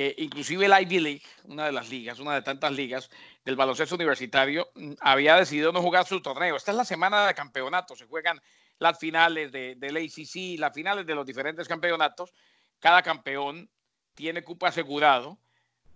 eh, 0.00 0.14
inclusive 0.18 0.64
el 0.66 0.80
Ivy 0.82 1.00
League, 1.00 1.22
una 1.42 1.66
de 1.66 1.72
las 1.72 1.90
ligas, 1.90 2.20
una 2.20 2.32
de 2.32 2.42
tantas 2.42 2.70
ligas 2.70 3.10
del 3.44 3.56
baloncesto 3.56 3.96
universitario, 3.96 4.70
mm, 4.76 4.92
había 5.00 5.34
decidido 5.34 5.72
no 5.72 5.82
jugar 5.82 6.06
su 6.06 6.22
torneo. 6.22 6.54
Esta 6.54 6.70
es 6.70 6.76
la 6.76 6.84
semana 6.84 7.26
de 7.26 7.34
campeonato, 7.34 7.96
se 7.96 8.06
juegan 8.06 8.40
las 8.78 8.96
finales 8.96 9.50
de, 9.50 9.74
del 9.74 9.96
ACC, 9.96 10.56
las 10.56 10.72
finales 10.72 11.04
de 11.04 11.16
los 11.16 11.26
diferentes 11.26 11.66
campeonatos. 11.66 12.32
Cada 12.78 13.02
campeón 13.02 13.68
tiene 14.14 14.44
cupo 14.44 14.66
asegurado 14.66 15.36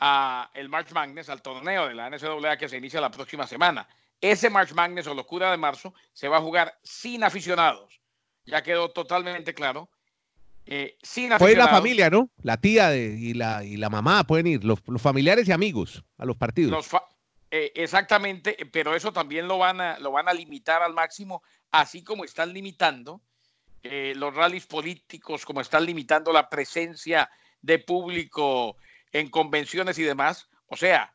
a 0.00 0.50
el 0.54 0.68
March 0.68 0.90
Magnus, 0.90 1.28
al 1.28 1.40
torneo 1.40 1.86
de 1.86 1.94
la 1.94 2.10
NCAA 2.10 2.56
que 2.56 2.68
se 2.68 2.78
inicia 2.78 3.00
la 3.00 3.12
próxima 3.12 3.46
semana. 3.46 3.88
Ese 4.20 4.50
March 4.50 4.72
Magnus 4.72 5.06
o 5.06 5.14
locura 5.14 5.52
de 5.52 5.58
marzo 5.58 5.94
se 6.12 6.26
va 6.26 6.38
a 6.38 6.42
jugar 6.42 6.76
sin 6.82 7.22
aficionados. 7.22 8.00
Ya 8.46 8.64
quedó 8.64 8.90
totalmente 8.90 9.54
claro 9.54 9.90
eh, 10.66 10.96
Puede 11.38 11.52
ir 11.52 11.58
la 11.58 11.68
familia, 11.68 12.08
¿no? 12.08 12.30
La 12.42 12.56
tía 12.56 12.94
y, 12.96 13.34
la, 13.34 13.64
y 13.64 13.76
la 13.76 13.90
mamá 13.90 14.24
pueden 14.24 14.46
ir, 14.46 14.64
los, 14.64 14.80
familiares 14.98 15.48
y 15.48 15.52
amigos 15.52 16.04
a 16.18 16.24
los 16.24 16.36
partidos. 16.36 16.88
Eh, 17.50 17.72
exactamente, 17.74 18.56
pero 18.72 18.94
eso 18.94 19.12
también 19.12 19.46
lo 19.46 19.58
van, 19.58 19.80
a, 19.80 19.98
lo 19.98 20.12
van 20.12 20.28
a 20.28 20.32
limitar 20.32 20.82
al 20.82 20.94
máximo, 20.94 21.42
así 21.70 22.02
como 22.02 22.24
están 22.24 22.52
limitando 22.52 23.20
eh, 23.82 24.14
los 24.16 24.34
rallies 24.34 24.66
políticos, 24.66 25.44
como 25.44 25.60
están 25.60 25.84
limitando 25.84 26.32
la 26.32 26.48
presencia 26.48 27.28
de 27.60 27.78
público 27.78 28.76
en 29.12 29.28
convenciones 29.28 29.98
y 29.98 30.02
demás. 30.02 30.48
O 30.66 30.76
sea, 30.76 31.12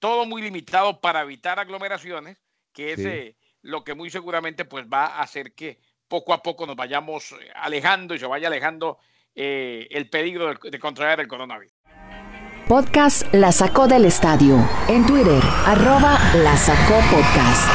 todo 0.00 0.26
muy 0.26 0.42
limitado 0.42 1.00
para 1.00 1.22
evitar 1.22 1.58
aglomeraciones, 1.58 2.42
que 2.72 2.92
es 2.92 3.34
lo 3.62 3.84
que 3.84 3.94
muy 3.94 4.10
seguramente 4.10 4.64
pues 4.64 4.86
va 4.92 5.06
a 5.06 5.22
hacer 5.22 5.54
que 5.54 5.78
poco 6.12 6.34
a 6.34 6.42
poco 6.42 6.66
nos 6.66 6.76
vayamos 6.76 7.32
eh, 7.32 7.48
alejando 7.54 8.14
y 8.14 8.18
se 8.18 8.26
vaya 8.26 8.48
alejando 8.48 8.98
eh, 9.34 9.88
el 9.90 10.10
peligro 10.10 10.48
de, 10.48 10.70
de 10.70 10.78
contraer 10.78 11.20
el 11.20 11.26
coronavirus. 11.26 11.72
Podcast 12.68 13.32
La 13.32 13.50
Sacó 13.50 13.86
del 13.88 14.04
Estadio. 14.04 14.58
En 14.88 15.06
Twitter, 15.06 15.42
arroba 15.64 16.20
La 16.34 16.54
Sacó 16.58 17.00
Podcast. 17.10 17.66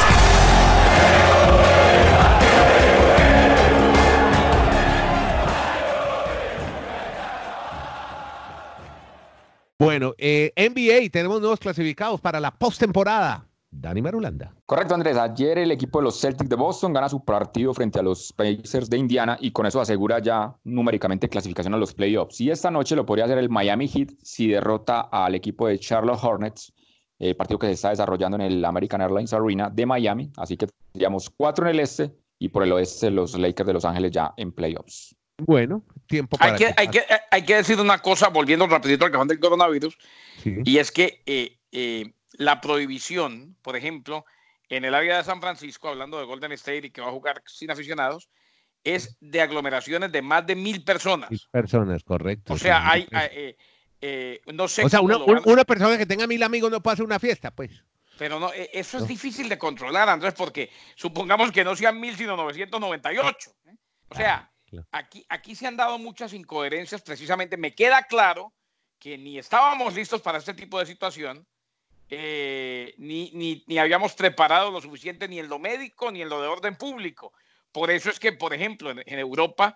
Bueno, 9.80 10.14
eh, 10.20 10.54
NBA, 10.56 11.10
tenemos 11.12 11.40
nuevos 11.40 11.60
clasificados 11.60 12.22
para 12.22 12.40
la 12.40 12.52
postemporada. 12.52 13.48
Dani 13.70 14.02
Marulanda. 14.02 14.54
Correcto, 14.66 14.94
Andrés. 14.96 15.18
Ayer 15.18 15.58
el 15.58 15.72
equipo 15.72 16.00
de 16.00 16.06
los 16.06 16.20
Celtics 16.20 16.50
de 16.50 16.56
Boston 16.56 16.94
gana 16.94 17.10
su 17.10 17.24
partido 17.24 17.74
frente 17.74 18.00
a 18.00 18.02
los 18.02 18.32
Pacers 18.34 18.90
de 18.90 18.98
Indiana 18.98 19.38
y 19.40 19.52
con 19.52 19.66
eso 19.66 19.82
asegura 19.82 20.20
ya 20.20 20.56
numéricamente 20.64 21.28
clasificación 21.30 21.74
a 21.74 21.78
los 21.78 21.94
playoffs. 21.94 22.40
Y 22.42 22.50
esta 22.50 22.72
noche 22.72 22.96
lo 22.96 23.06
podría 23.06 23.26
hacer 23.26 23.38
el 23.38 23.50
Miami 23.50 23.88
Heat 23.88 24.10
si 24.24 24.48
derrota 24.48 25.02
al 25.12 25.36
equipo 25.36 25.68
de 25.68 25.78
Charlotte 25.80 26.20
Hornets, 26.24 26.72
el 27.20 27.36
partido 27.36 27.60
que 27.60 27.68
se 27.68 27.74
está 27.74 27.90
desarrollando 27.90 28.36
en 28.38 28.42
el 28.44 28.64
American 28.66 29.02
Airlines 29.02 29.34
Arena 29.34 29.70
de 29.70 29.86
Miami. 29.86 30.32
Así 30.38 30.56
que 30.56 30.68
tendríamos 30.94 31.30
cuatro 31.30 31.66
en 31.66 31.72
el 31.72 31.80
este 31.82 32.16
y 32.40 32.50
por 32.50 32.64
el 32.64 32.72
oeste 32.72 33.12
los 33.12 33.38
Lakers 33.38 33.68
de 33.68 33.74
Los 33.74 33.86
Ángeles 33.86 34.12
ya 34.12 34.34
en 34.38 34.54
playoffs. 34.54 35.16
Bueno, 35.40 35.84
tiempo 36.08 36.36
para 36.38 36.54
hay 36.54 36.58
que, 36.58 36.74
hay 36.78 36.88
que, 36.88 37.02
hay 37.30 37.44
que 37.44 37.56
decir 37.58 37.80
una 37.80 38.00
cosa, 38.00 38.30
volviendo 38.30 38.66
rapidito 38.66 39.06
al 39.06 39.12
cajón 39.12 39.28
del 39.28 39.40
coronavirus, 39.40 39.96
Sí. 40.42 40.56
y 40.66 40.78
es 40.78 40.92
que 40.92 41.22
eh, 41.28 41.60
eh, 41.72 42.14
la 42.38 42.62
prohibición, 42.62 43.56
por 43.62 43.76
ejemplo, 43.76 44.26
en 44.70 44.86
el 44.86 44.94
área 44.96 45.18
de 45.18 45.24
San 45.24 45.42
Francisco, 45.42 45.90
hablando 45.90 46.18
de 46.20 46.26
Golden 46.26 46.52
State 46.54 46.88
y 46.88 46.92
que 46.92 47.02
va 47.02 47.08
a 47.08 47.12
jugar 47.12 47.42
sin 47.46 47.72
aficionados, 47.72 48.30
es 48.84 49.18
de 49.20 49.42
aglomeraciones 49.42 50.12
de 50.12 50.22
más 50.22 50.46
de 50.46 50.56
mil 50.56 50.84
personas. 50.84 51.30
Seis 51.30 51.48
personas, 51.52 52.04
correcto. 52.04 52.54
O 52.54 52.58
sea, 52.58 52.80
sí. 52.82 52.88
hay, 52.90 53.08
eh, 53.32 53.58
eh, 54.02 54.42
no 54.54 54.68
sé 54.68 54.86
O 54.86 54.90
sea, 54.90 55.02
una, 55.02 55.18
van 55.18 55.66
persona 55.66 55.98
que 55.98 56.06
tenga 56.06 56.28
mil 56.28 56.42
amigos 56.44 56.72
no 56.72 56.82
puede 56.82 56.94
hacer 56.94 57.06
una 57.06 57.20
fiesta, 57.20 57.52
pues. 57.52 57.84
pero 58.18 58.40
no, 58.40 58.54
eh, 58.54 58.70
eso 58.74 58.98
es 58.98 59.04
No. 59.04 59.10
difícil 59.10 59.50
de 59.50 59.58
controlar, 59.58 60.08
Andrés, 60.10 60.34
porque 60.36 60.70
supongamos 60.96 61.52
que 61.52 61.64
no 61.64 61.76
sean 61.76 62.00
mil, 62.00 62.16
sino 62.16 62.36
998. 62.36 63.52
¿eh? 63.66 63.76
O 64.10 64.16
sea, 64.16 64.52
Claro. 64.70 64.86
aquí, 64.92 65.26
aquí 65.30 65.56
se 65.56 65.66
han 65.66 65.78
dado 65.78 65.98
muchas 65.98 66.34
incoherencias, 66.34 67.02
precisamente. 67.02 67.58
Me 67.58 67.74
queda 67.74 68.04
claro 68.04 68.54
que 69.00 69.18
ni 69.18 69.38
estábamos 69.38 69.96
listos 69.96 70.22
para 70.22 70.40
este 70.40 70.54
tipo 70.54 70.78
de 70.80 70.86
situación, 70.86 71.48
eh, 72.10 72.96
ni, 72.98 73.32
ni, 73.34 73.64
ni 73.68 73.78
habíamos 73.78 74.14
preparado 74.14 74.72
lo 74.72 74.82
suficiente 74.82 75.28
ni 75.28 75.40
en 75.40 75.50
lo 75.50 75.60
médico 75.60 76.12
ni 76.12 76.22
en 76.22 76.30
lo 76.30 76.42
de 76.42 76.48
orden 76.48 76.76
público. 76.76 77.34
Por 77.72 77.92
eso 77.92 78.10
es 78.10 78.20
que, 78.20 78.32
por 78.32 78.54
ejemplo, 78.54 78.92
en, 78.92 79.04
en 79.06 79.20
Europa 79.20 79.76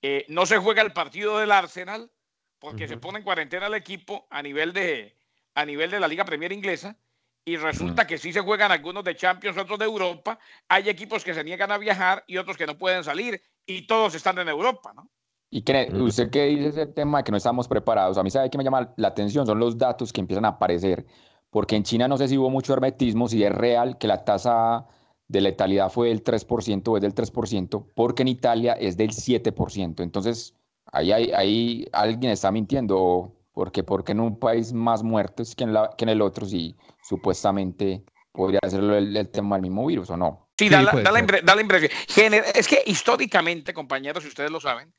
eh, 0.00 0.24
no 0.28 0.46
se 0.46 0.58
juega 0.58 0.82
el 0.82 0.92
partido 0.92 1.38
del 1.38 1.52
Arsenal 1.52 2.10
porque 2.58 2.86
se 2.86 2.96
pone 2.96 3.18
en 3.18 3.24
cuarentena 3.24 3.66
el 3.66 3.74
equipo 3.74 4.26
a 4.30 4.40
nivel 4.40 4.72
de, 4.72 5.16
a 5.54 5.64
nivel 5.64 5.90
de 5.90 5.98
la 5.98 6.06
Liga 6.06 6.24
Premier 6.24 6.52
Inglesa 6.52 6.96
y 7.44 7.56
resulta 7.56 8.06
que 8.06 8.18
sí 8.18 8.32
se 8.32 8.40
juegan 8.40 8.70
algunos 8.70 9.02
de 9.02 9.16
Champions, 9.16 9.58
otros 9.58 9.78
de 9.78 9.84
Europa. 9.84 10.38
Hay 10.68 10.88
equipos 10.88 11.24
que 11.24 11.34
se 11.34 11.42
niegan 11.42 11.72
a 11.72 11.78
viajar 11.78 12.22
y 12.28 12.36
otros 12.36 12.56
que 12.56 12.66
no 12.66 12.78
pueden 12.78 13.02
salir 13.02 13.42
y 13.66 13.86
todos 13.86 14.14
están 14.14 14.38
en 14.38 14.48
Europa, 14.48 14.92
¿no? 14.94 15.10
Y 15.50 15.62
que, 15.62 15.88
usted 15.92 16.30
que 16.30 16.46
dice 16.46 16.68
ese 16.68 16.86
tema 16.86 17.18
de 17.18 17.24
que 17.24 17.30
no 17.30 17.36
estamos 17.36 17.68
preparados, 17.68 18.16
a 18.16 18.22
mí 18.22 18.30
sabe 18.30 18.48
que 18.48 18.56
me 18.56 18.64
llama 18.64 18.94
la 18.96 19.08
atención, 19.08 19.44
son 19.44 19.58
los 19.58 19.76
datos 19.76 20.10
que 20.12 20.20
empiezan 20.20 20.46
a 20.46 20.48
aparecer, 20.48 21.04
porque 21.52 21.76
en 21.76 21.82
China 21.82 22.08
no 22.08 22.16
sé 22.16 22.28
si 22.28 22.38
hubo 22.38 22.48
mucho 22.48 22.72
hermetismo, 22.72 23.28
si 23.28 23.44
es 23.44 23.52
real 23.52 23.98
que 23.98 24.06
la 24.08 24.24
tasa 24.24 24.86
de 25.28 25.40
letalidad 25.42 25.90
fue 25.90 26.08
del 26.08 26.22
3% 26.22 26.88
o 26.92 26.96
es 26.96 27.02
del 27.02 27.14
3%, 27.14 27.86
porque 27.94 28.22
en 28.22 28.28
Italia 28.28 28.72
es 28.72 28.96
del 28.96 29.10
7%. 29.12 30.02
Entonces, 30.02 30.54
ahí, 30.86 31.12
hay- 31.12 31.30
ahí 31.32 31.86
alguien 31.92 32.32
está 32.32 32.50
mintiendo, 32.50 33.34
porque, 33.52 33.82
porque 33.82 34.12
en 34.12 34.20
un 34.20 34.38
país 34.38 34.72
más 34.72 35.02
muertes 35.02 35.54
que 35.54 35.64
en, 35.64 35.74
la, 35.74 35.90
que 35.96 36.06
en 36.06 36.08
el 36.08 36.22
otro, 36.22 36.46
si 36.46 36.74
supuestamente 37.02 38.02
podría 38.32 38.60
ser 38.66 38.80
el, 38.82 39.14
el 39.14 39.28
tema 39.28 39.56
del 39.56 39.62
mismo 39.62 39.86
virus 39.86 40.08
o 40.08 40.16
no. 40.16 40.48
Sí, 40.58 40.64
Sí, 40.68 40.70
da, 40.70 40.82
la, 40.82 40.90
puede 40.90 41.04
da 41.04 41.12
la 41.12 41.20
da 41.42 41.54
la 41.54 41.60
impresión. 41.60 41.90
Gener- 42.08 42.44
es 42.54 42.66
que 42.66 42.78
históricamente, 42.86 43.74
compañeros, 43.74 44.22
si 44.22 44.28
ustedes 44.30 44.50
lo 44.50 44.58
saben, 44.60 44.90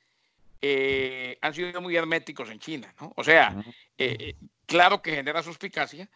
eh, 0.61 1.37
han 1.41 1.53
sido 1.53 1.81
muy 1.81 1.95
herméticos 1.95 2.49
en 2.51 2.59
China, 2.59 2.93
¿no? 3.01 3.11
O 3.17 3.23
sea, 3.23 3.55
eh, 3.97 4.15
eh, 4.19 4.35
claro 4.67 5.01
que 5.01 5.15
genera 5.15 5.41
suspicacia 5.43 6.09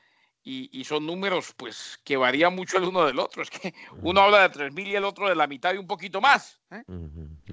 y, 0.49 0.69
y 0.71 0.85
son 0.85 1.05
números, 1.05 1.53
pues, 1.57 1.99
que 2.05 2.15
varían 2.15 2.55
mucho 2.55 2.77
el 2.77 2.85
uno 2.85 3.05
del 3.05 3.19
otro. 3.19 3.43
Es 3.43 3.49
que 3.49 3.73
uno 4.01 4.21
habla 4.21 4.47
de 4.47 4.57
3.000 4.57 4.87
y 4.87 4.95
el 4.95 5.03
otro 5.03 5.27
de 5.27 5.35
la 5.35 5.45
mitad 5.45 5.73
y 5.73 5.77
un 5.77 5.87
poquito 5.87 6.21
más. 6.21 6.57
¿eh? 6.71 6.83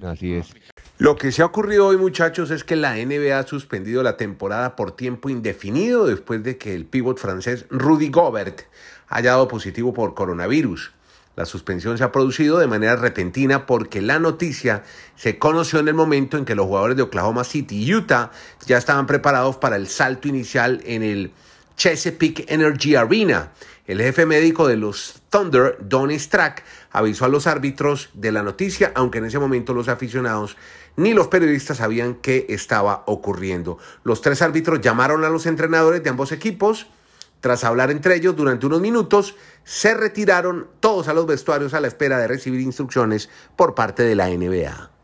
Así 0.01 0.33
es. 0.33 0.53
Lo 0.97 1.17
que 1.17 1.33
se 1.33 1.41
ha 1.41 1.45
ocurrido 1.45 1.87
hoy, 1.87 1.97
muchachos, 1.97 2.51
es 2.51 2.63
que 2.63 2.77
la 2.77 2.95
NBA 2.95 3.37
ha 3.37 3.45
suspendido 3.45 4.01
la 4.01 4.15
temporada 4.15 4.77
por 4.77 4.95
tiempo 4.95 5.29
indefinido 5.29 6.05
después 6.05 6.41
de 6.43 6.57
que 6.57 6.73
el 6.73 6.85
pívot 6.85 7.17
francés 7.17 7.65
Rudy 7.69 8.09
Gobert 8.09 8.61
haya 9.09 9.31
dado 9.31 9.49
positivo 9.49 9.93
por 9.93 10.13
coronavirus. 10.13 10.93
La 11.35 11.45
suspensión 11.45 11.97
se 11.97 12.05
ha 12.05 12.13
producido 12.13 12.59
de 12.59 12.67
manera 12.67 12.95
repentina 12.95 13.65
porque 13.65 14.01
la 14.01 14.19
noticia 14.19 14.83
se 15.17 15.37
conoció 15.37 15.79
en 15.79 15.89
el 15.89 15.95
momento 15.95 16.37
en 16.37 16.45
que 16.45 16.55
los 16.55 16.65
jugadores 16.65 16.95
de 16.95 17.03
Oklahoma 17.03 17.43
City 17.43 17.83
y 17.83 17.93
Utah 17.93 18.31
ya 18.65 18.77
estaban 18.77 19.05
preparados 19.05 19.57
para 19.57 19.75
el 19.75 19.87
salto 19.87 20.29
inicial 20.29 20.81
en 20.85 21.03
el 21.03 21.33
Chesapeake 21.75 22.45
Energy 22.47 22.95
Arena. 22.95 23.51
El 23.85 24.01
jefe 24.01 24.25
médico 24.25 24.67
de 24.67 24.77
los 24.77 25.21
Thunder, 25.29 25.77
Donny 25.79 26.17
Strack, 26.17 26.63
avisó 26.91 27.25
a 27.25 27.29
los 27.29 27.45
árbitros 27.45 28.09
de 28.13 28.31
la 28.31 28.41
noticia, 28.41 28.91
aunque 28.95 29.19
en 29.19 29.25
ese 29.25 29.37
momento 29.37 29.73
los 29.73 29.89
aficionados 29.89 30.57
ni 30.95 31.13
los 31.13 31.27
periodistas 31.27 31.77
sabían 31.77 32.15
qué 32.15 32.45
estaba 32.49 33.03
ocurriendo. 33.05 33.77
Los 34.03 34.21
tres 34.21 34.41
árbitros 34.41 34.81
llamaron 34.81 35.23
a 35.23 35.29
los 35.29 35.45
entrenadores 35.45 36.03
de 36.03 36.09
ambos 36.09 36.31
equipos. 36.31 36.87
Tras 37.41 37.63
hablar 37.63 37.91
entre 37.91 38.15
ellos 38.15 38.35
durante 38.35 38.65
unos 38.65 38.81
minutos, 38.81 39.35
se 39.63 39.93
retiraron 39.93 40.67
todos 40.79 41.07
a 41.07 41.13
los 41.13 41.27
vestuarios 41.27 41.73
a 41.75 41.79
la 41.79 41.87
espera 41.87 42.17
de 42.17 42.27
recibir 42.27 42.61
instrucciones 42.61 43.29
por 43.55 43.75
parte 43.75 44.01
de 44.01 44.15
la 44.15 44.29
NBA. 44.29 44.94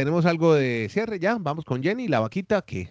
Tenemos 0.00 0.24
algo 0.24 0.54
de 0.54 0.88
cierre 0.88 1.18
ya. 1.18 1.36
Vamos 1.38 1.66
con 1.66 1.82
Jenny, 1.82 2.08
la 2.08 2.20
vaquita 2.20 2.62
que 2.62 2.88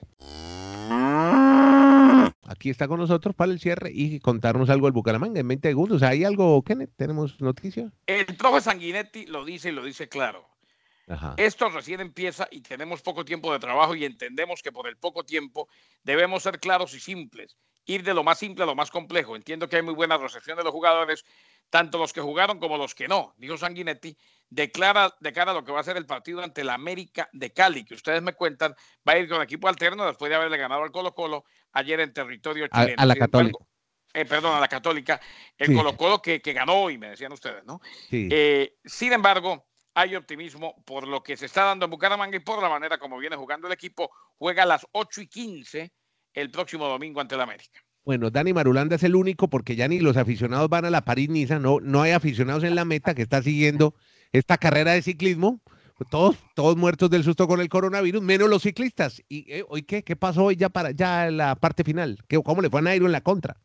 aquí 2.44 2.70
está 2.70 2.88
con 2.88 3.00
nosotros 3.00 3.34
para 3.34 3.52
el 3.52 3.60
cierre 3.60 3.90
y 3.92 4.20
contarnos 4.20 4.70
algo 4.70 4.86
del 4.86 4.94
Bucaramanga 4.94 5.40
en 5.40 5.48
20 5.48 5.70
segundos. 5.70 6.04
¿Hay 6.04 6.24
algo, 6.24 6.62
Kenneth? 6.62 6.92
¿Tenemos 6.96 7.42
noticia? 7.42 7.92
El 8.06 8.28
profe 8.38 8.62
Sanguinetti 8.62 9.26
lo 9.26 9.44
dice 9.44 9.70
y 9.70 9.72
lo 9.72 9.84
dice 9.84 10.08
claro. 10.08 10.48
Ajá. 11.08 11.34
Esto 11.38 11.70
recién 11.70 12.00
empieza 12.00 12.48
y 12.52 12.62
tenemos 12.62 13.02
poco 13.02 13.26
tiempo 13.26 13.52
de 13.54 13.58
trabajo 13.58 13.96
y 13.96 14.06
entendemos 14.06 14.62
que 14.62 14.72
por 14.72 14.88
el 14.88 14.96
poco 14.96 15.24
tiempo 15.24 15.68
debemos 16.04 16.44
ser 16.44 16.60
claros 16.60 16.94
y 16.94 17.00
simples, 17.00 17.58
ir 17.86 18.04
de 18.04 18.14
lo 18.14 18.24
más 18.24 18.38
simple 18.40 18.64
a 18.64 18.68
lo 18.68 18.76
más 18.76 18.92
complejo. 18.92 19.36
Entiendo 19.36 19.68
que 19.68 19.78
hay 19.78 19.82
muy 19.82 19.94
buena 19.94 20.18
recepción 20.18 20.58
de 20.58 20.64
los 20.64 20.72
jugadores, 20.74 21.26
tanto 21.70 21.98
los 21.98 22.14
que 22.14 22.22
jugaron 22.22 22.60
como 22.60 22.78
los 22.78 22.96
que 22.96 23.08
no. 23.08 23.34
Dijo 23.38 23.58
Sanguinetti, 23.58 24.18
declara 24.50 25.16
de 25.20 25.34
cara 25.34 25.52
a 25.52 25.54
lo 25.54 25.64
que 25.64 25.72
va 25.72 25.80
a 25.80 25.84
ser 25.84 25.98
el 25.98 26.06
partido 26.06 26.42
ante 26.44 26.64
la 26.64 26.74
América 26.74 27.30
de 27.34 27.52
Cali, 27.52 27.86
que 27.86 27.94
ustedes 27.96 28.22
me 28.22 28.34
cuentan, 28.34 28.74
va 29.08 29.14
a 29.14 29.18
ir 29.18 29.30
con 29.30 29.42
equipo 29.42 29.68
alterno 29.68 30.06
después 30.06 30.30
de 30.30 30.36
haberle 30.36 30.58
ganado 30.58 30.84
al 30.84 30.92
Colo 30.92 31.14
Colo 31.14 31.46
ayer 31.74 32.00
en 32.00 32.14
territorio 32.14 32.68
chileno. 32.68 32.96
a 32.98 33.06
la 33.06 33.16
Católica. 33.16 33.60
eh, 34.14 34.26
perdón, 34.26 34.56
a 34.56 34.60
la 34.60 34.68
Católica, 34.68 35.22
el 35.58 35.68
Sí. 35.68 35.74
Colo 35.76 35.96
Colo 35.96 36.22
que, 36.22 36.42
que 36.42 36.54
ganó 36.54 36.82
hoy, 36.82 36.98
me 36.98 37.10
decían 37.10 37.32
ustedes, 37.32 37.64
¿no? 37.66 37.80
Sí. 38.10 38.28
Eh, 38.32 38.76
sin 38.84 39.14
embargo, 39.14 39.68
hay 39.94 40.16
optimismo 40.16 40.82
por 40.86 41.08
lo 41.08 41.22
que 41.22 41.38
se 41.38 41.46
está 41.46 41.66
dando 41.66 41.86
en 41.86 41.92
Bucaramanga 41.92 42.36
y 42.38 42.40
por 42.40 42.62
la 42.62 42.70
manera 42.70 42.98
como 42.98 43.18
viene 43.18 43.36
jugando 43.36 43.68
el 43.68 43.74
equipo. 43.74 44.10
Juega 44.38 44.64
a 44.64 44.66
las 44.66 44.88
8 44.94 45.22
y 45.22 45.28
15 45.28 45.94
el 46.34 46.52
próximo 46.52 46.88
domingo 46.88 47.22
ante 47.22 47.36
el 47.36 47.42
América. 47.42 47.80
Bueno, 48.06 48.32
Dani 48.32 48.54
Marulanda 48.54 48.96
es 48.96 49.04
el 49.04 49.16
único 49.16 49.50
porque 49.50 49.76
ya 49.76 49.88
ni 49.88 50.00
los 50.00 50.18
aficionados 50.18 50.70
van 50.70 50.86
a 50.86 50.90
la 50.90 51.02
París-Niza, 51.02 51.60
no, 51.60 51.80
no 51.80 52.02
hay 52.02 52.12
aficionados 52.12 52.64
en 52.64 52.76
la 52.76 52.86
meta 52.86 53.14
que 53.14 53.22
está 53.22 53.42
siguiendo 53.44 53.94
esta 54.32 54.58
carrera 54.58 54.94
de 54.94 55.02
ciclismo. 55.02 55.62
Todos, 56.10 56.38
todos 56.56 56.78
muertos 56.78 57.10
del 57.10 57.26
susto 57.26 57.46
con 57.46 57.60
el 57.60 57.68
coronavirus, 57.68 58.22
menos 58.22 58.50
los 58.50 58.62
ciclistas. 58.62 59.22
¿Y 59.28 59.52
eh, 59.52 59.66
hoy 59.68 59.84
qué? 59.84 60.02
¿Qué 60.02 60.16
pasó 60.16 60.46
hoy 60.46 60.56
ya 60.56 60.70
para 60.70 60.92
ya 60.92 61.28
en 61.28 61.36
la 61.36 61.56
parte 61.56 61.84
final? 61.84 62.18
¿Qué, 62.30 62.42
¿Cómo 62.42 62.62
le 62.62 62.70
fue 62.70 62.80
a 62.80 62.84
Nairo 62.84 63.06
en 63.06 63.12
la 63.12 63.20
contra? 63.20 63.58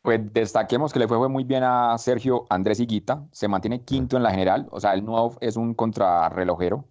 Pues 0.00 0.20
destaquemos 0.32 0.92
que 0.94 0.98
le 0.98 1.06
fue, 1.06 1.18
fue 1.18 1.28
muy 1.28 1.44
bien 1.44 1.62
a 1.62 1.96
Sergio 1.98 2.46
Andrés 2.50 2.80
Higuita, 2.80 3.26
se 3.32 3.48
mantiene 3.48 3.84
quinto 3.84 4.16
en 4.16 4.22
la 4.22 4.30
general, 4.30 4.66
o 4.70 4.80
sea, 4.80 4.92
el 4.92 5.04
nuevo 5.04 5.36
es 5.40 5.56
un 5.56 5.74
contrarrelojero 5.74 6.88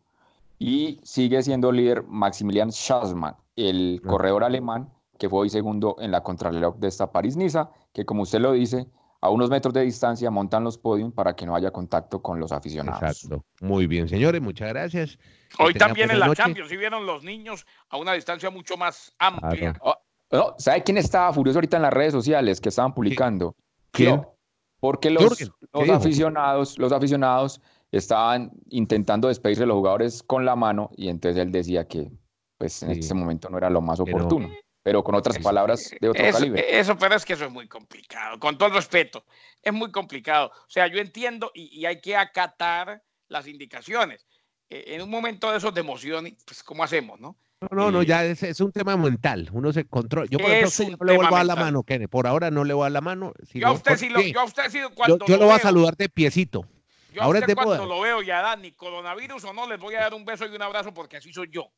y 0.59 0.99
sigue 1.03 1.41
siendo 1.43 1.71
líder 1.71 2.03
Maximilian 2.07 2.71
Schatzmann, 2.71 3.35
el 3.55 4.01
Ah. 4.03 4.07
corredor 4.09 4.43
alemán 4.43 4.89
que 5.19 5.29
fue 5.29 5.41
hoy 5.41 5.49
segundo 5.49 5.95
en 5.99 6.11
la 6.11 6.21
contrarreloj 6.21 6.75
de 6.77 6.87
esta 6.87 7.11
París-Niza, 7.11 7.69
que 7.93 8.03
como 8.05 8.23
usted 8.23 8.39
lo 8.39 8.51
dice, 8.51 8.87
a 9.21 9.29
unos 9.29 9.49
metros 9.49 9.73
de 9.73 9.81
distancia 9.81 10.29
montan 10.29 10.65
los 10.65 10.77
podios 10.77 11.13
para 11.13 11.33
que 11.35 11.45
no 11.45 11.55
haya 11.55 11.71
contacto 11.71 12.21
con 12.21 12.39
los 12.39 12.51
aficionados. 12.51 13.01
Exacto. 13.01 13.45
Muy 13.61 13.87
bien, 13.87 14.09
señores, 14.09 14.41
muchas 14.41 14.69
gracias. 14.69 15.17
Hoy 15.59 15.75
también 15.75 16.11
en 16.11 16.19
la 16.19 16.27
noche. 16.27 16.43
Champions, 16.43 16.69
si 16.69 16.75
vieron 16.75 17.05
los 17.05 17.23
niños 17.23 17.65
a 17.89 17.97
una 17.97 18.11
distancia 18.13 18.49
mucho 18.49 18.75
más 18.75 19.13
amplia. 19.19 19.73
Claro. 19.73 19.79
Oh, 19.81 19.95
no, 20.31 20.55
¿Sabe 20.57 20.83
quién 20.83 20.97
estaba 20.97 21.31
furioso 21.31 21.59
ahorita 21.59 21.77
en 21.77 21.83
las 21.83 21.93
redes 21.93 22.11
sociales 22.11 22.59
que 22.59 22.69
estaban 22.69 22.93
publicando? 22.93 23.55
¿Quién? 23.91 24.15
No, 24.17 24.35
porque 24.81 25.09
los, 25.09 25.23
Jürgen, 25.23 25.49
¿qué 25.71 25.85
los 25.85 25.89
aficionados, 25.89 26.77
los 26.79 26.91
aficionados 26.91 27.61
estaban 27.97 28.51
intentando 28.69 29.27
despedirse 29.27 29.62
de 29.63 29.67
los 29.67 29.75
jugadores 29.75 30.23
con 30.23 30.45
la 30.45 30.56
mano 30.56 30.89
y 30.97 31.10
entonces 31.10 31.41
él 31.41 31.51
decía 31.51 31.88
que 31.88 32.12
pues 32.58 32.82
en 32.84 32.93
Sí. 32.93 32.99
este 33.01 33.13
momento 33.13 33.49
no 33.49 33.58
era 33.58 33.69
lo 33.69 33.82
más 33.82 33.99
oportuno, 33.99 34.49
pero 34.84 35.03
con 35.03 35.15
otras 35.15 35.38
palabras 35.39 35.91
de 35.99 36.10
otro 36.10 36.23
Eso, 36.23 36.38
calibre. 36.39 36.79
eso, 36.79 36.97
pero 36.97 37.15
es 37.15 37.23
que 37.25 37.34
eso 37.34 37.45
es 37.45 37.51
muy 37.51 37.67
complicado, 37.67 38.39
con 38.39 38.58
todo 38.58 38.69
el 38.69 38.75
respeto, 38.75 39.25
es 39.62 39.73
muy 39.73 39.91
complicado. 39.91 40.47
O 40.47 40.69
sea, 40.69 40.88
yo 40.88 40.99
entiendo 40.99 41.51
y, 41.53 41.79
y 41.79 41.86
hay 41.86 41.99
que 42.01 42.15
acatar 42.15 43.03
las 43.27 43.47
indicaciones. 43.47 44.25
Eh, 44.69 44.95
en 44.95 45.01
un 45.01 45.10
momento 45.10 45.51
de 45.51 45.58
esos 45.58 45.73
de 45.73 45.82
emoción, 45.82 46.25
pues, 46.45 46.63
¿cómo 46.63 46.84
hacemos, 46.84 47.19
no? 47.19 47.38
No, 47.62 47.69
no, 47.71 47.91
no, 47.91 48.03
ya 48.03 48.25
es, 48.25 48.43
es 48.43 48.60
un 48.60 48.71
tema 48.71 48.97
mental. 48.97 49.49
Uno 49.53 49.71
se 49.71 49.86
controla. 49.86 50.27
Yo, 50.29 50.38
por 50.38 50.51
ejemplo, 50.51 50.97
no 50.99 51.06
le 51.06 51.15
vuelvo 51.15 51.36
a 51.38 51.43
la 51.45 51.56
mano, 51.56 51.84
Kenneth. 51.84 52.10
Por 52.10 52.27
ahora 52.27 52.51
no 52.51 52.65
le 52.65 52.73
voy 52.73 52.82
a 52.82 52.86
dar 52.86 52.91
la 52.91 53.01
mano. 53.01 53.34
Yo 53.53 53.67
a 53.67 53.71
usted 53.71 53.95
sí 53.97 54.10
lo, 54.10 54.15
porque 54.15 54.34
yo 54.34 54.39
a 54.41 54.43
usted 54.43 54.63
cuando 54.93 55.25
yo 55.25 55.38
lo 55.38 55.45
voy 55.45 55.56
a 55.56 55.60
saludar 55.60 55.95
de 55.95 56.10
piecito. 56.10 56.65
Yo 57.13 57.21
a 57.21 57.26
Ahora 57.26 57.39
es 57.39 57.43
usted 57.43 57.52
de 57.52 57.56
cuando 57.56 57.84
moda. 57.86 57.95
lo 57.95 58.02
veo 58.02 58.21
y 58.23 58.32
a 58.32 58.41
Dani, 58.41 58.71
coronavirus 58.71 59.43
o 59.45 59.54
no, 59.54 59.67
les 59.67 59.80
voy 59.80 59.95
a 59.95 60.02
dar 60.02 60.13
un 60.13 60.26
beso 60.26 60.45
y 60.45 60.56
un 60.56 60.62
abrazo 60.62 60.93
porque 60.93 61.17
así 61.17 61.32
soy 61.32 61.49
yo. 61.52 61.69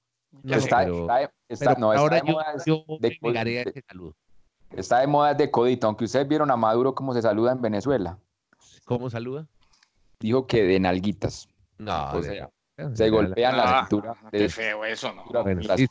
Ya 0.44 0.56
No, 0.58 0.62
está, 0.64 0.78
pero- 0.80 1.02
está 1.02 1.18
de- 1.18 1.30
está- 1.50 1.66
Pero 1.76 1.80
no, 1.80 1.88
por 1.88 1.96
está 1.96 2.02
ahora 2.02 2.16
de 2.16 2.22
yo, 2.66 2.86
de 3.00 3.18
me 3.22 3.44
de- 3.44 3.62
ese 3.62 3.84
saludo. 3.88 4.16
está 4.76 5.00
de 5.00 5.08
moda 5.08 5.34
de 5.34 5.52
codito, 5.52 5.88
aunque 5.88 6.06
ustedes 6.06 6.28
vieron 6.28 6.50
a 6.52 6.58
Maduro 6.58 6.94
cómo 6.96 7.14
se 7.14 7.22
saluda 7.22 7.52
en 7.52 7.62
Venezuela. 7.62 8.18
¿Cómo 8.86 9.10
saluda? 9.10 9.48
Dijo 10.20 10.48
que 10.48 10.64
de 10.64 10.80
nalguitas. 10.80 11.48
No, 11.78 12.12
O 12.14 12.22
de- 12.22 12.30
sea, 12.36 12.50
de- 12.78 12.96
se 12.96 13.04
de- 13.06 13.10
golpean 13.10 13.58
la 13.58 13.64
Ah, 13.80 13.82
cintura. 13.82 14.16
qué 14.32 14.38
de- 14.40 14.50
feo 14.50 14.86
eso, 14.86 15.14
¿no? 15.14 15.26
Bueno, 15.44 15.62
la. 15.62 15.76
Eh, 15.76 15.88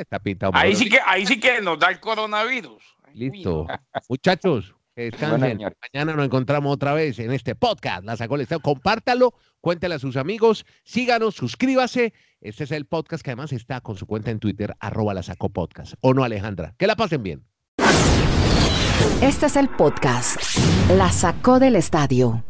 está 0.00 0.18
pintado. 0.18 0.52
Ahí 0.54 0.74
sí 0.76 0.88
que, 0.88 0.98
ahí 1.04 1.26
sí 1.26 1.38
que 1.40 1.60
nos 1.60 1.78
da 1.78 1.88
el 1.90 2.00
coronavirus. 2.00 2.82
Listo. 3.14 3.66
Muchachos, 4.08 4.74
descansen. 5.02 5.58
Mañana 5.92 6.14
nos 6.14 6.24
encontramos 6.24 6.72
otra 6.72 6.92
vez 6.92 7.18
en 7.18 7.32
este 7.32 7.54
podcast. 7.54 8.04
La 8.04 8.16
sacó 8.16 8.36
el 8.36 8.42
Estado. 8.42 8.60
Compártalo, 8.60 9.34
cuéntale 9.60 9.94
a 9.94 9.98
sus 9.98 10.16
amigos, 10.16 10.64
síganos, 10.84 11.34
suscríbase. 11.34 12.12
Este 12.40 12.64
es 12.64 12.70
el 12.70 12.86
podcast 12.86 13.24
que 13.24 13.30
además 13.30 13.52
está 13.52 13.80
con 13.80 13.96
su 13.96 14.06
cuenta 14.06 14.30
en 14.30 14.38
Twitter, 14.38 14.74
arroba 14.80 15.14
la 15.14 15.22
sacó 15.22 15.48
podcast. 15.48 15.94
¿O 16.00 16.14
no, 16.14 16.24
Alejandra? 16.24 16.74
Que 16.78 16.86
la 16.86 16.96
pasen 16.96 17.22
bien. 17.22 17.44
Este 19.22 19.46
es 19.46 19.56
el 19.56 19.68
podcast 19.68 20.40
La 20.90 21.10
sacó 21.10 21.58
del 21.58 21.76
estadio. 21.76 22.44